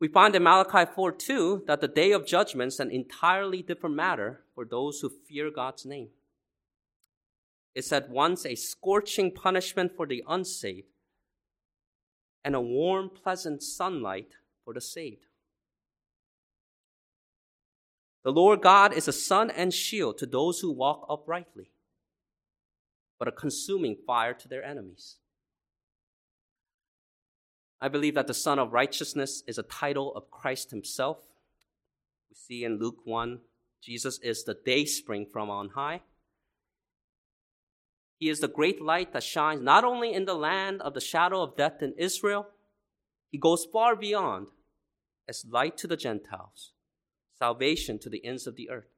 We 0.00 0.08
find 0.08 0.34
in 0.36 0.44
Malachi 0.44 0.90
4 0.94 1.12
2 1.12 1.64
that 1.66 1.80
the 1.80 1.88
day 1.88 2.12
of 2.12 2.26
judgment 2.26 2.68
is 2.72 2.80
an 2.80 2.90
entirely 2.90 3.62
different 3.62 3.96
matter 3.96 4.44
for 4.54 4.64
those 4.64 5.00
who 5.00 5.10
fear 5.10 5.50
God's 5.50 5.84
name. 5.84 6.10
It's 7.74 7.92
at 7.92 8.08
once 8.08 8.46
a 8.46 8.54
scorching 8.54 9.32
punishment 9.32 9.92
for 9.96 10.06
the 10.06 10.22
unsaved 10.28 10.88
and 12.44 12.54
a 12.54 12.60
warm, 12.60 13.10
pleasant 13.10 13.62
sunlight 13.62 14.34
for 14.64 14.72
the 14.72 14.80
saved. 14.80 15.26
The 18.24 18.32
Lord 18.32 18.62
God 18.62 18.92
is 18.92 19.08
a 19.08 19.12
sun 19.12 19.50
and 19.50 19.72
shield 19.72 20.18
to 20.18 20.26
those 20.26 20.60
who 20.60 20.70
walk 20.72 21.06
uprightly. 21.08 21.70
but 23.18 23.26
a 23.26 23.32
consuming 23.32 23.96
fire 24.06 24.32
to 24.32 24.46
their 24.46 24.62
enemies. 24.62 25.16
I 27.80 27.88
believe 27.88 28.14
that 28.14 28.26
the 28.26 28.34
Sun 28.34 28.58
of 28.58 28.72
Righteousness 28.72 29.42
is 29.46 29.58
a 29.58 29.62
title 29.62 30.14
of 30.14 30.30
Christ 30.30 30.70
Himself. 30.70 31.18
We 32.28 32.34
see 32.34 32.64
in 32.64 32.78
Luke 32.78 32.98
1, 33.04 33.40
Jesus 33.80 34.18
is 34.18 34.44
the 34.44 34.54
day 34.54 34.84
spring 34.84 35.26
from 35.26 35.48
on 35.48 35.70
high. 35.70 36.00
He 38.18 38.28
is 38.28 38.40
the 38.40 38.48
great 38.48 38.82
light 38.82 39.12
that 39.12 39.22
shines 39.22 39.62
not 39.62 39.84
only 39.84 40.12
in 40.12 40.24
the 40.24 40.34
land 40.34 40.82
of 40.82 40.94
the 40.94 41.00
shadow 41.00 41.40
of 41.40 41.56
death 41.56 41.82
in 41.82 41.94
Israel, 41.96 42.48
he 43.30 43.38
goes 43.38 43.64
far 43.64 43.94
beyond 43.94 44.48
as 45.28 45.46
light 45.48 45.76
to 45.78 45.86
the 45.86 45.96
Gentiles, 45.96 46.72
salvation 47.38 47.98
to 48.00 48.10
the 48.10 48.24
ends 48.24 48.48
of 48.48 48.56
the 48.56 48.70
earth. 48.70 48.97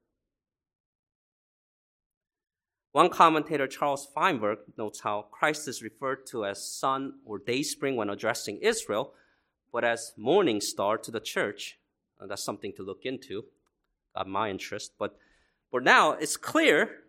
One 2.92 3.09
commentator, 3.09 3.68
Charles 3.68 4.09
Feinberg, 4.14 4.59
notes 4.76 5.00
how 5.00 5.26
Christ 5.31 5.68
is 5.68 5.83
referred 5.83 6.26
to 6.29 6.44
as 6.44 6.64
sun 6.64 7.14
or 7.24 7.38
dayspring 7.38 7.94
when 7.94 8.11
addressing 8.11 8.59
Israel, 8.59 9.12
but 9.72 9.85
as 9.85 10.12
morning 10.16 10.61
star 10.61 10.98
to 10.98 11.11
the 11.11 11.20
church. 11.20 11.79
And 12.18 12.31
that's 12.31 12.42
something 12.42 12.72
to 12.74 12.83
look 12.83 13.03
into, 13.05 13.44
got 14.14 14.26
my 14.26 14.50
interest. 14.50 14.92
But 14.98 15.16
for 15.70 15.81
now, 15.81 16.12
it's 16.12 16.37
clear 16.37 17.05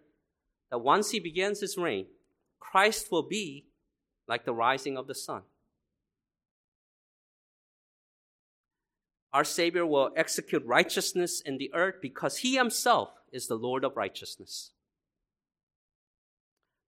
that 0.69 0.77
once 0.79 1.09
he 1.11 1.19
begins 1.19 1.61
his 1.61 1.77
reign, 1.77 2.05
Christ 2.59 3.11
will 3.11 3.23
be 3.23 3.65
like 4.27 4.45
the 4.45 4.53
rising 4.53 4.97
of 4.97 5.07
the 5.07 5.15
sun. 5.15 5.41
Our 9.33 9.43
Savior 9.43 9.85
will 9.85 10.11
execute 10.15 10.63
righteousness 10.65 11.41
in 11.41 11.57
the 11.57 11.73
earth 11.73 11.95
because 12.01 12.37
he 12.37 12.55
himself 12.55 13.09
is 13.31 13.47
the 13.47 13.55
Lord 13.55 13.83
of 13.83 13.97
righteousness. 13.97 14.71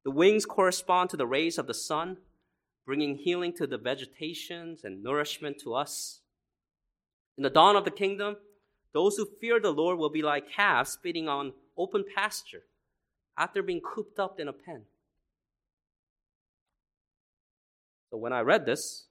The 0.04 0.12
wings 0.12 0.46
correspond 0.46 1.10
to 1.12 1.18
the 1.18 1.28
rays 1.28 1.58
of 1.58 1.68
the 1.68 1.74
sun, 1.74 2.18
bringing 2.86 3.16
healing 3.16 3.54
to 3.54 3.66
the 3.66 3.78
vegetations 3.78 4.84
and 4.84 5.02
nourishment 5.02 5.60
to 5.62 5.74
us. 5.74 6.20
In 7.38 7.44
the 7.44 7.50
dawn 7.50 7.76
of 7.76 7.86
the 7.86 7.92
kingdom, 7.92 8.38
those 8.94 9.16
who 9.16 9.26
fear 9.40 9.60
the 9.60 9.72
Lord 9.72 9.98
will 9.98 10.10
be 10.10 10.22
like 10.22 10.52
calves 10.52 10.98
feeding 11.02 11.28
on 11.28 11.54
open 11.78 12.04
pasture 12.16 12.64
after 13.38 13.64
being 13.64 13.82
cooped 13.82 14.20
up 14.20 14.40
in 14.40 14.48
a 14.48 14.54
pen. 14.54 14.84
So 18.12 18.18
when 18.18 18.34
I 18.34 18.42
read 18.42 18.66
this, 18.66 19.06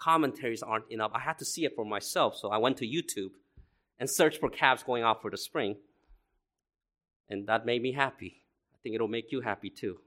commentaries 0.00 0.62
aren't 0.62 0.90
enough. 0.90 1.12
I 1.14 1.20
had 1.20 1.38
to 1.38 1.44
see 1.44 1.64
it 1.64 1.76
for 1.76 1.84
myself, 1.84 2.36
so 2.36 2.48
I 2.48 2.56
went 2.56 2.78
to 2.78 2.86
YouTube 2.86 3.30
and 4.00 4.10
searched 4.10 4.40
for 4.40 4.50
calves 4.50 4.82
going 4.82 5.04
out 5.04 5.22
for 5.22 5.30
the 5.30 5.36
spring. 5.36 5.76
And 7.30 7.46
that 7.46 7.64
made 7.64 7.82
me 7.82 7.92
happy. 7.92 8.42
I 8.74 8.78
think 8.82 8.96
it'll 8.96 9.06
make 9.06 9.30
you 9.30 9.42
happy 9.42 9.70
too. 9.70 9.98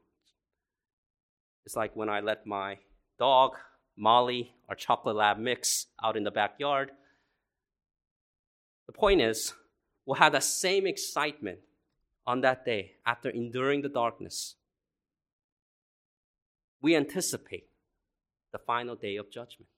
It's 1.66 1.76
like 1.76 1.96
when 1.96 2.10
I 2.10 2.20
let 2.20 2.46
my 2.46 2.78
dog, 3.18 3.54
Molly, 3.98 4.54
our 4.70 4.76
chocolate 4.76 5.16
lab 5.16 5.38
mix 5.38 5.88
out 6.04 6.16
in 6.18 6.24
the 6.24 6.32
backyard. 6.32 6.92
The 8.88 8.94
point 8.94 9.22
is, 9.22 9.54
we'll 10.06 10.18
have 10.18 10.34
that 10.34 10.44
same 10.44 10.86
excitement 10.86 11.60
on 12.28 12.42
that 12.42 12.66
day 12.66 12.94
after 13.06 13.30
enduring 13.30 13.82
the 13.82 13.90
darkness. 13.90 14.56
We 16.82 16.96
anticipate 16.96 17.68
the 18.52 18.60
final 18.60 18.96
day 18.96 19.16
of 19.16 19.32
judgment. 19.32 19.70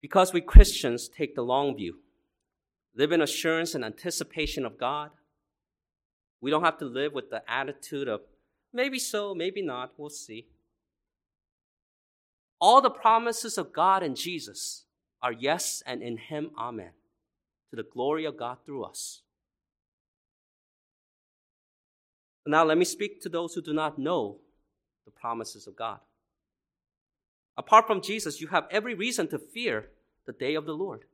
Because 0.00 0.32
we 0.32 0.40
Christians 0.40 1.08
take 1.08 1.34
the 1.34 1.42
long 1.42 1.76
view, 1.76 1.98
live 2.94 3.12
in 3.12 3.20
assurance 3.20 3.74
and 3.74 3.84
anticipation 3.84 4.64
of 4.64 4.78
God, 4.78 5.10
we 6.40 6.50
don't 6.50 6.64
have 6.64 6.78
to 6.78 6.84
live 6.84 7.12
with 7.12 7.30
the 7.30 7.42
attitude 7.50 8.08
of 8.08 8.22
maybe 8.72 8.98
so, 8.98 9.34
maybe 9.34 9.62
not, 9.62 9.92
we'll 9.96 10.10
see. 10.10 10.46
All 12.60 12.80
the 12.80 12.90
promises 12.90 13.56
of 13.56 13.72
God 13.72 14.02
and 14.02 14.16
Jesus 14.16 14.84
are 15.22 15.32
yes, 15.32 15.82
and 15.86 16.02
in 16.02 16.16
Him, 16.16 16.50
Amen, 16.58 16.90
to 17.70 17.76
the 17.76 17.82
glory 17.82 18.24
of 18.24 18.36
God 18.36 18.58
through 18.64 18.84
us. 18.84 19.22
Now, 22.46 22.64
let 22.64 22.78
me 22.78 22.84
speak 22.84 23.20
to 23.22 23.28
those 23.28 23.54
who 23.54 23.62
do 23.62 23.72
not 23.72 23.98
know 23.98 24.38
the 25.04 25.10
promises 25.10 25.66
of 25.66 25.76
God. 25.76 26.00
Apart 27.56 27.86
from 27.86 28.00
Jesus, 28.00 28.40
you 28.40 28.48
have 28.48 28.66
every 28.70 28.94
reason 28.94 29.28
to 29.28 29.38
fear 29.38 29.88
the 30.26 30.32
day 30.32 30.54
of 30.54 30.64
the 30.64 30.72
Lord. 30.72 31.04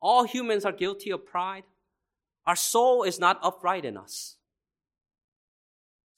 All 0.00 0.24
humans 0.24 0.64
are 0.64 0.72
guilty 0.72 1.10
of 1.10 1.26
pride, 1.26 1.64
our 2.46 2.56
soul 2.56 3.02
is 3.02 3.18
not 3.18 3.38
upright 3.42 3.84
in 3.84 3.96
us. 3.96 4.36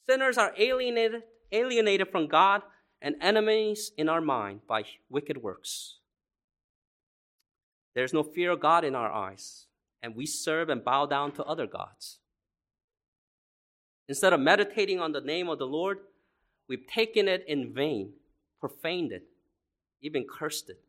Sinners 0.08 0.38
are 0.38 0.52
alienated, 0.58 1.22
alienated 1.50 2.08
from 2.08 2.26
God 2.28 2.62
and 3.00 3.16
enemies 3.20 3.92
in 3.96 4.08
our 4.08 4.20
mind 4.20 4.60
by 4.66 4.84
wicked 5.08 5.42
works. 5.42 5.98
There's 7.94 8.12
no 8.12 8.22
fear 8.22 8.52
of 8.52 8.60
God 8.60 8.84
in 8.84 8.94
our 8.94 9.12
eyes, 9.12 9.66
and 10.02 10.16
we 10.16 10.26
serve 10.26 10.68
and 10.70 10.84
bow 10.84 11.06
down 11.06 11.32
to 11.32 11.44
other 11.44 11.66
gods. 11.66 12.18
Instead 14.08 14.32
of 14.32 14.40
meditating 14.40 15.00
on 15.00 15.12
the 15.12 15.20
name 15.20 15.48
of 15.48 15.58
the 15.58 15.66
Lord, 15.66 15.98
we've 16.68 16.86
taken 16.86 17.28
it 17.28 17.44
in 17.46 17.72
vain, 17.72 18.12
profaned 18.60 19.12
it, 19.12 19.24
even 20.00 20.24
cursed 20.26 20.70
it. 20.70 20.80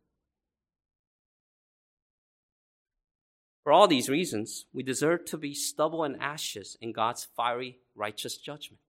For 3.64 3.72
all 3.72 3.88
these 3.88 4.10
reasons, 4.10 4.66
we 4.74 4.84
deserve 4.84 5.26
to 5.26 5.38
be 5.38 5.54
stubble 5.54 6.04
and 6.04 6.22
ashes 6.22 6.78
in 6.82 6.92
God's 6.92 7.24
fiery, 7.24 7.80
righteous 7.96 8.38
judgment. 8.38 8.82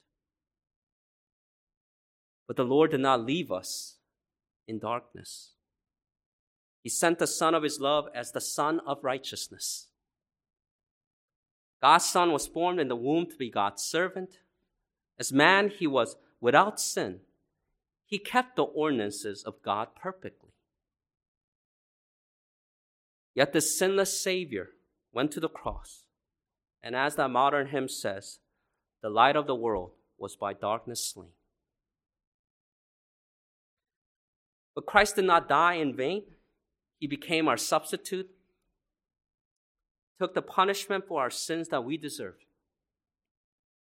But 2.49 2.57
the 2.57 2.65
Lord 2.65 2.91
did 2.91 3.01
not 3.01 3.25
leave 3.25 3.53
us 3.53 3.97
in 4.67 4.81
darkness. 4.81 5.53
He 6.83 6.91
sent 6.91 7.19
the 7.19 7.27
Son 7.27 7.55
of 7.55 7.63
His 7.63 7.81
love 7.81 8.09
as 8.15 8.33
the 8.33 8.41
Son 8.41 8.81
of 8.87 9.05
righteousness. 9.05 9.87
God's 11.81 12.05
Son 12.05 12.33
was 12.33 12.47
formed 12.47 12.81
in 12.81 12.89
the 12.89 12.97
womb 12.97 13.27
to 13.27 13.37
be 13.37 13.51
God's 13.51 13.83
servant. 13.83 14.39
As 15.19 15.33
man, 15.33 15.71
He 15.71 15.87
was 15.87 16.17
without 16.41 16.81
sin. 16.81 17.21
He 18.05 18.19
kept 18.19 18.57
the 18.57 18.65
ordinances 18.65 19.43
of 19.45 19.63
God 19.63 19.89
perfectly. 19.95 20.44
Yet 23.35 23.53
the 23.53 23.61
sinless 23.61 24.20
Savior 24.20 24.70
went 25.12 25.33
to 25.33 25.40
the 25.40 25.49
cross, 25.49 26.05
and 26.83 26.94
as 26.94 27.16
that 27.16 27.31
modern 27.31 27.68
hymn 27.68 27.88
says, 27.88 28.38
the 29.03 29.11
light 29.11 29.37
of 29.37 29.47
the 29.47 29.55
world 29.55 29.90
was 30.18 30.37
by 30.37 30.53
darkness 30.53 31.05
slain. 31.07 31.31
But 34.75 34.87
Christ 34.87 35.16
did 35.16 35.25
not 35.25 35.49
die 35.49 35.75
in 35.75 35.94
vain. 35.94 36.23
He 36.99 37.07
became 37.07 37.49
our 37.49 37.57
substitute, 37.57 38.31
took 40.18 40.35
the 40.35 40.42
punishment 40.42 41.07
for 41.07 41.20
our 41.20 41.31
sins 41.31 41.68
that 41.68 41.85
we 41.85 41.97
deserved. 41.97 42.44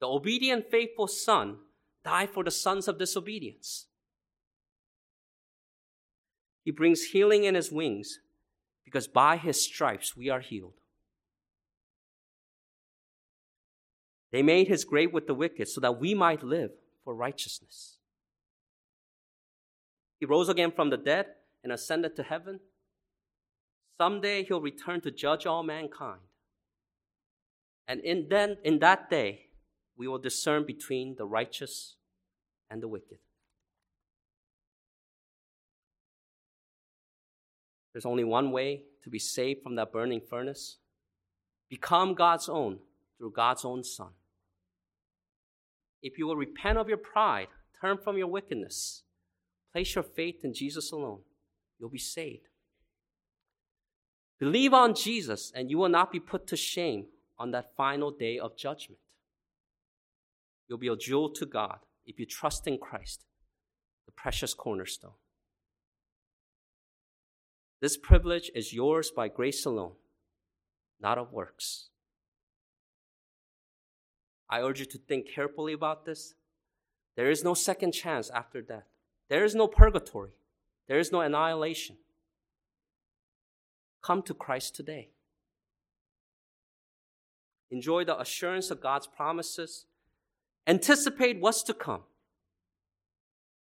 The 0.01 0.09
obedient, 0.09 0.71
faithful 0.71 1.07
Son 1.07 1.59
died 2.05 2.31
for 2.31 2.43
the 2.43 2.51
sons 2.51 2.89
of 2.89 2.99
disobedience. 2.99 3.87
He 6.65 6.71
brings 6.71 7.05
healing 7.05 7.45
in 7.45 7.55
his 7.55 7.71
wings 7.71 8.19
because 8.93 9.09
by 9.09 9.39
his 9.39 9.65
stripes 9.65 10.15
we 10.15 10.29
are 10.29 10.41
healed. 10.41 10.75
They 14.31 14.43
made 14.43 14.69
his 14.69 14.85
grave 14.85 15.13
with 15.13 15.27
the 15.27 15.35
wicked 15.35 15.69
so 15.69 15.81
that 15.81 15.99
we 15.99 16.15
might 16.15 16.43
live 16.43 16.73
for 17.03 17.15
righteousness. 17.15 17.97
He 20.21 20.27
rose 20.27 20.49
again 20.49 20.73
from 20.73 20.91
the 20.91 20.97
dead 20.99 21.27
and 21.65 21.73
ascended 21.73 22.17
to 22.17 22.23
heaven. 22.23 22.61
Someday 23.99 24.45
he'll 24.45 24.61
return 24.61 25.01
to 25.03 25.11
judge 25.11 25.47
all 25.47 25.63
mankind. 25.63 26.21
And 27.89 28.01
in, 28.01 28.29
then, 28.29 28.59
in 28.63 28.79
that 28.81 29.11
day, 29.11 29.47
we 29.97 30.07
will 30.07 30.19
discern 30.19 30.65
between 30.65 31.17
the 31.17 31.27
righteous 31.27 31.97
and 32.71 32.83
the 32.83 32.89
wicked. 32.89 33.19
There's 37.93 38.07
only 38.07 38.25
one 38.25 38.51
way 38.53 38.83
to 39.05 39.11
be 39.11 39.19
saved 39.19 39.63
from 39.63 39.75
that 39.77 39.93
burning 39.93 40.21
furnace. 40.21 40.79
Become 41.69 42.15
God's 42.15 42.49
own 42.49 42.79
through 43.19 43.33
God's 43.33 43.65
own 43.65 43.85
Son. 43.85 44.11
If 46.03 46.19
you 46.19 46.27
will 46.27 46.37
repent 46.37 46.79
of 46.79 46.89
your 46.89 46.99
pride, 46.99 47.49
turn 47.81 47.99
from 47.99 48.19
your 48.19 48.27
wickedness, 48.27 49.03
place 49.73 49.95
your 49.95 50.05
faith 50.05 50.45
in 50.45 50.53
Jesus 50.53 50.91
alone, 50.91 51.21
you'll 51.79 51.91
be 51.91 51.99
saved. 51.99 52.49
Believe 54.39 54.75
on 54.75 54.95
Jesus, 54.95 55.53
and 55.55 55.71
you 55.71 55.79
will 55.79 55.89
not 55.89 56.11
be 56.11 56.19
put 56.19 56.49
to 56.49 56.57
shame 56.57 57.07
on 57.39 57.53
that 57.53 57.77
final 57.77 58.11
day 58.11 58.39
of 58.39 58.57
judgment. 58.57 58.99
You'll 60.69 60.79
be 60.79 60.89
a 60.89 60.97
jewel 60.97 61.31
to 61.31 61.47
God 61.47 61.79
if 62.07 62.19
you 62.19 62.27
trust 62.27 62.67
in 62.67 62.79
Christ, 62.79 63.25
the 64.07 64.13
precious 64.13 64.55
cornerstone. 64.55 65.13
This 67.83 67.97
privilege 67.97 68.49
is 68.55 68.73
yours 68.73 69.11
by 69.11 69.27
grace 69.27 69.67
alone, 69.67 69.95
not 71.01 71.19
of 71.19 71.33
works. 71.33 71.89
I 74.49 74.61
urge 74.61 74.79
you 74.79 74.87
to 74.87 74.99
think 74.99 75.29
carefully 75.29 75.73
about 75.73 76.07
this. 76.07 76.35
There 77.17 77.29
is 77.29 77.43
no 77.43 77.55
second 77.55 77.91
chance 77.91 78.31
after 78.31 78.63
death. 78.63 78.87
There 79.29 79.45
is 79.45 79.57
no 79.57 79.67
purgatory. 79.67 80.31
There 80.87 81.01
is 81.01 81.11
no 81.11 81.23
annihilation. 81.23 81.97
Come 84.01 84.23
to 84.23 84.35
Christ 84.35 84.77
today. 84.77 85.09
Enjoy 87.73 88.05
the 88.05 88.21
assurance 88.21 88.71
of 88.71 88.81
God's 88.81 89.09
promises. 89.09 89.87
Anticipate 90.69 91.41
what's 91.41 91.65
to 91.65 91.75
come. 91.75 92.03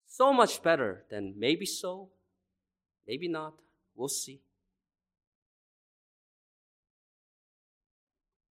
So 0.08 0.32
much 0.32 0.62
better 0.62 1.04
than 1.10 1.34
maybe 1.36 1.65
so, 1.65 2.10
maybe 3.08 3.28
not. 3.28 3.54
We'll 3.96 4.08
see. 4.08 4.42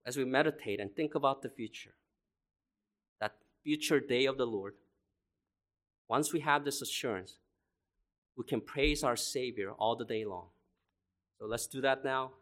As 0.05 0.16
we 0.16 0.24
meditate 0.24 0.81
and 0.81 0.94
think 0.94 1.14
about 1.14 1.42
the 1.42 1.48
future, 1.48 1.94
that 3.20 3.37
future 3.62 4.00
day 4.00 4.26
of 4.26 4.38
the 4.38 4.46
Lord, 4.46 4.74
once 6.09 6.33
we 6.33 6.40
have 6.40 6.64
this 6.64 6.83
assurance, 6.83 7.37
we 8.37 8.44
can 8.44 8.61
praise 8.61 9.05
our 9.05 9.16
Savior 9.16 9.72
all 9.72 9.96
the 9.96 10.05
day 10.05 10.24
long. 10.24 10.46
So 11.38 11.46
let's 11.46 11.66
do 11.66 11.81
that 11.83 12.05
now. 12.05 12.33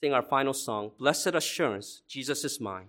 Sing 0.00 0.12
our 0.12 0.22
final 0.22 0.52
song, 0.52 0.92
Blessed 0.98 1.34
Assurance, 1.34 2.02
Jesus 2.08 2.44
is 2.44 2.60
mine. 2.60 2.88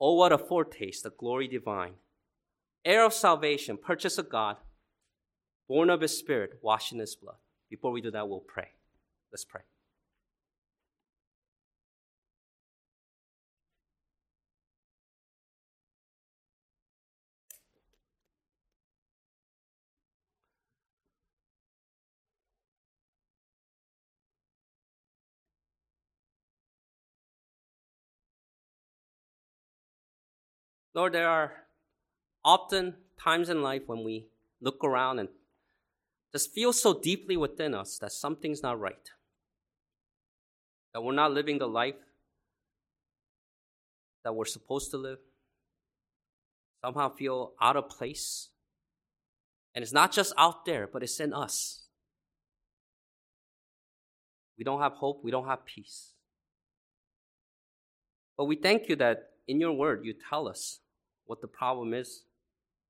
Oh, 0.00 0.14
what 0.14 0.32
a 0.32 0.38
foretaste 0.38 1.06
of 1.06 1.16
glory 1.16 1.46
divine. 1.46 1.94
Heir 2.84 3.04
of 3.04 3.12
salvation, 3.12 3.76
purchase 3.76 4.18
of 4.18 4.28
God, 4.28 4.56
born 5.72 5.88
of 5.88 6.02
His 6.02 6.14
Spirit, 6.14 6.58
washed 6.60 6.92
in 6.92 6.98
His 6.98 7.16
blood. 7.16 7.36
Before 7.70 7.92
we 7.92 8.02
do 8.02 8.10
that, 8.10 8.28
we'll 8.28 8.40
pray. 8.40 8.72
Let's 9.32 9.46
pray. 9.46 9.62
Lord, 30.92 31.14
there 31.14 31.30
are 31.30 31.54
often 32.44 32.96
times 33.18 33.48
in 33.48 33.62
life 33.62 33.84
when 33.86 34.04
we 34.04 34.26
look 34.60 34.84
around 34.84 35.18
and 35.18 35.30
just 36.32 36.52
feel 36.52 36.72
so 36.72 36.98
deeply 36.98 37.36
within 37.36 37.74
us 37.74 37.98
that 37.98 38.12
something's 38.12 38.62
not 38.62 38.80
right. 38.80 39.10
That 40.94 41.02
we're 41.02 41.12
not 41.12 41.32
living 41.32 41.58
the 41.58 41.68
life 41.68 41.94
that 44.24 44.34
we're 44.34 44.44
supposed 44.44 44.90
to 44.92 44.96
live. 44.96 45.18
Somehow 46.84 47.14
feel 47.14 47.52
out 47.60 47.76
of 47.76 47.88
place. 47.88 48.48
And 49.74 49.82
it's 49.82 49.92
not 49.92 50.12
just 50.12 50.32
out 50.36 50.64
there, 50.64 50.88
but 50.90 51.02
it's 51.02 51.20
in 51.20 51.32
us. 51.32 51.86
We 54.58 54.64
don't 54.64 54.80
have 54.80 54.92
hope, 54.92 55.22
we 55.24 55.30
don't 55.30 55.46
have 55.46 55.64
peace. 55.64 56.12
But 58.36 58.44
we 58.44 58.56
thank 58.56 58.88
you 58.88 58.96
that 58.96 59.30
in 59.48 59.60
your 59.60 59.72
word 59.72 60.04
you 60.04 60.14
tell 60.28 60.48
us 60.48 60.80
what 61.26 61.40
the 61.40 61.48
problem 61.48 61.94
is 61.94 62.24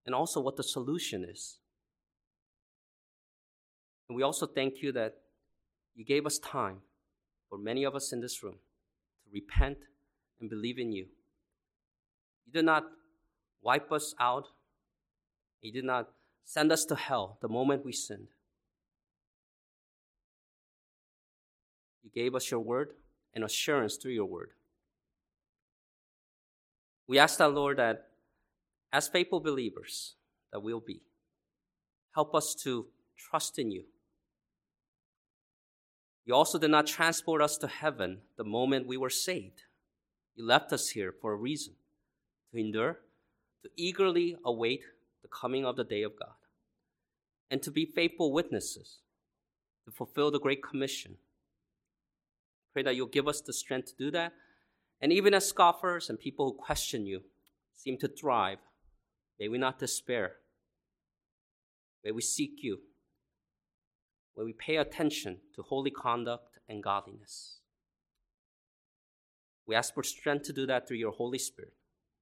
and 0.05 0.14
also 0.14 0.40
what 0.40 0.57
the 0.57 0.62
solution 0.62 1.24
is. 1.28 1.59
And 4.09 4.17
we 4.17 4.23
also 4.23 4.47
thank 4.47 4.83
you 4.83 4.93
that 4.93 5.15
you 5.95 6.05
gave 6.05 6.27
us 6.27 6.38
time 6.38 6.79
for 7.49 7.59
many 7.59 7.85
of 7.85 7.95
us 7.95 8.12
in 8.12 8.21
this 8.21 8.43
room 8.43 8.57
to 9.25 9.31
repent 9.33 9.79
and 10.41 10.49
believe 10.49 10.79
in 10.79 10.93
you. 10.93 11.07
You 12.47 12.53
did 12.53 12.65
not 12.65 12.85
wipe 13.62 13.93
us 13.93 14.15
out, 14.19 14.49
you 15.61 15.73
did 15.73 15.85
not 15.85 16.09
send 16.45 16.73
us 16.73 16.85
to 16.87 16.97
hell 16.97 17.38
the 17.41 17.49
moment 17.49 17.85
we 17.85 17.93
sinned. 17.93 18.29
You 22.03 22.11
gave 22.11 22.35
us 22.35 22.51
your 22.51 22.61
word 22.61 22.95
and 23.33 23.45
assurance 23.45 23.97
through 23.97 24.12
your 24.12 24.27
word. 24.27 24.51
We 27.07 27.19
ask 27.19 27.38
that, 27.38 27.53
Lord, 27.53 27.79
that 27.79 28.09
as 28.93 29.09
faithful 29.09 29.41
believers 29.41 30.15
that 30.53 30.61
we'll 30.61 30.81
be, 30.81 31.03
help 32.15 32.35
us 32.35 32.55
to 32.62 32.87
trust 33.17 33.59
in 33.59 33.71
you. 33.71 33.85
You 36.25 36.35
also 36.35 36.59
did 36.59 36.71
not 36.71 36.87
transport 36.87 37.43
us 37.43 37.57
to 37.59 37.67
heaven 37.67 38.21
the 38.37 38.45
moment 38.45 38.87
we 38.87 38.97
were 38.97 39.11
saved. 39.11 39.63
You 40.37 40.47
left 40.47 40.73
us 40.73 40.91
here 40.91 41.13
for 41.21 41.33
a 41.33 41.37
reason 41.37 41.75
to 42.51 42.61
endure, 42.61 43.01
to 43.63 43.71
eagerly 43.77 44.37
await 44.45 44.83
the 45.23 45.29
coming 45.29 45.65
of 45.65 45.77
the 45.77 45.85
day 45.85 46.03
of 46.03 46.19
God, 46.19 46.35
and 47.51 47.63
to 47.63 47.71
be 47.71 47.85
faithful 47.85 48.33
witnesses 48.33 48.99
to 49.85 49.91
fulfill 49.91 50.31
the 50.31 50.41
Great 50.41 50.63
Commission. 50.63 51.17
Pray 52.73 52.83
that 52.83 52.97
you'll 52.97 53.07
give 53.07 53.29
us 53.29 53.41
the 53.41 53.53
strength 53.53 53.89
to 53.89 54.05
do 54.05 54.11
that. 54.13 54.33
And 55.01 55.13
even 55.13 55.35
as 55.35 55.49
scoffers 55.49 56.09
and 56.09 56.19
people 56.19 56.47
who 56.47 56.55
question 56.55 57.05
you 57.05 57.23
seem 57.75 57.99
to 57.99 58.09
thrive, 58.09 58.59
may 59.39 59.49
we 59.49 59.59
not 59.59 59.79
despair. 59.79 60.37
May 62.05 62.13
we 62.13 62.23
seek 62.23 62.63
you. 62.63 62.79
May 64.37 64.45
we 64.45 64.53
pay 64.53 64.77
attention 64.77 65.38
to 65.55 65.62
holy 65.62 65.90
conduct 65.90 66.59
and 66.68 66.83
godliness. 66.83 67.59
We 69.66 69.75
ask 69.75 69.95
for 69.95 70.03
strength 70.03 70.45
to 70.47 70.53
do 70.53 70.66
that 70.66 70.88
through 70.88 70.97
your 70.97 71.12
Holy 71.12 71.38
Spirit. 71.38 71.75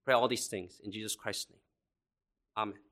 Pray 0.04 0.14
all 0.14 0.28
these 0.28 0.48
things 0.48 0.80
in 0.82 0.92
Jesus 0.92 1.14
Christ's 1.14 1.50
name. 1.50 1.60
Amen. 2.56 2.89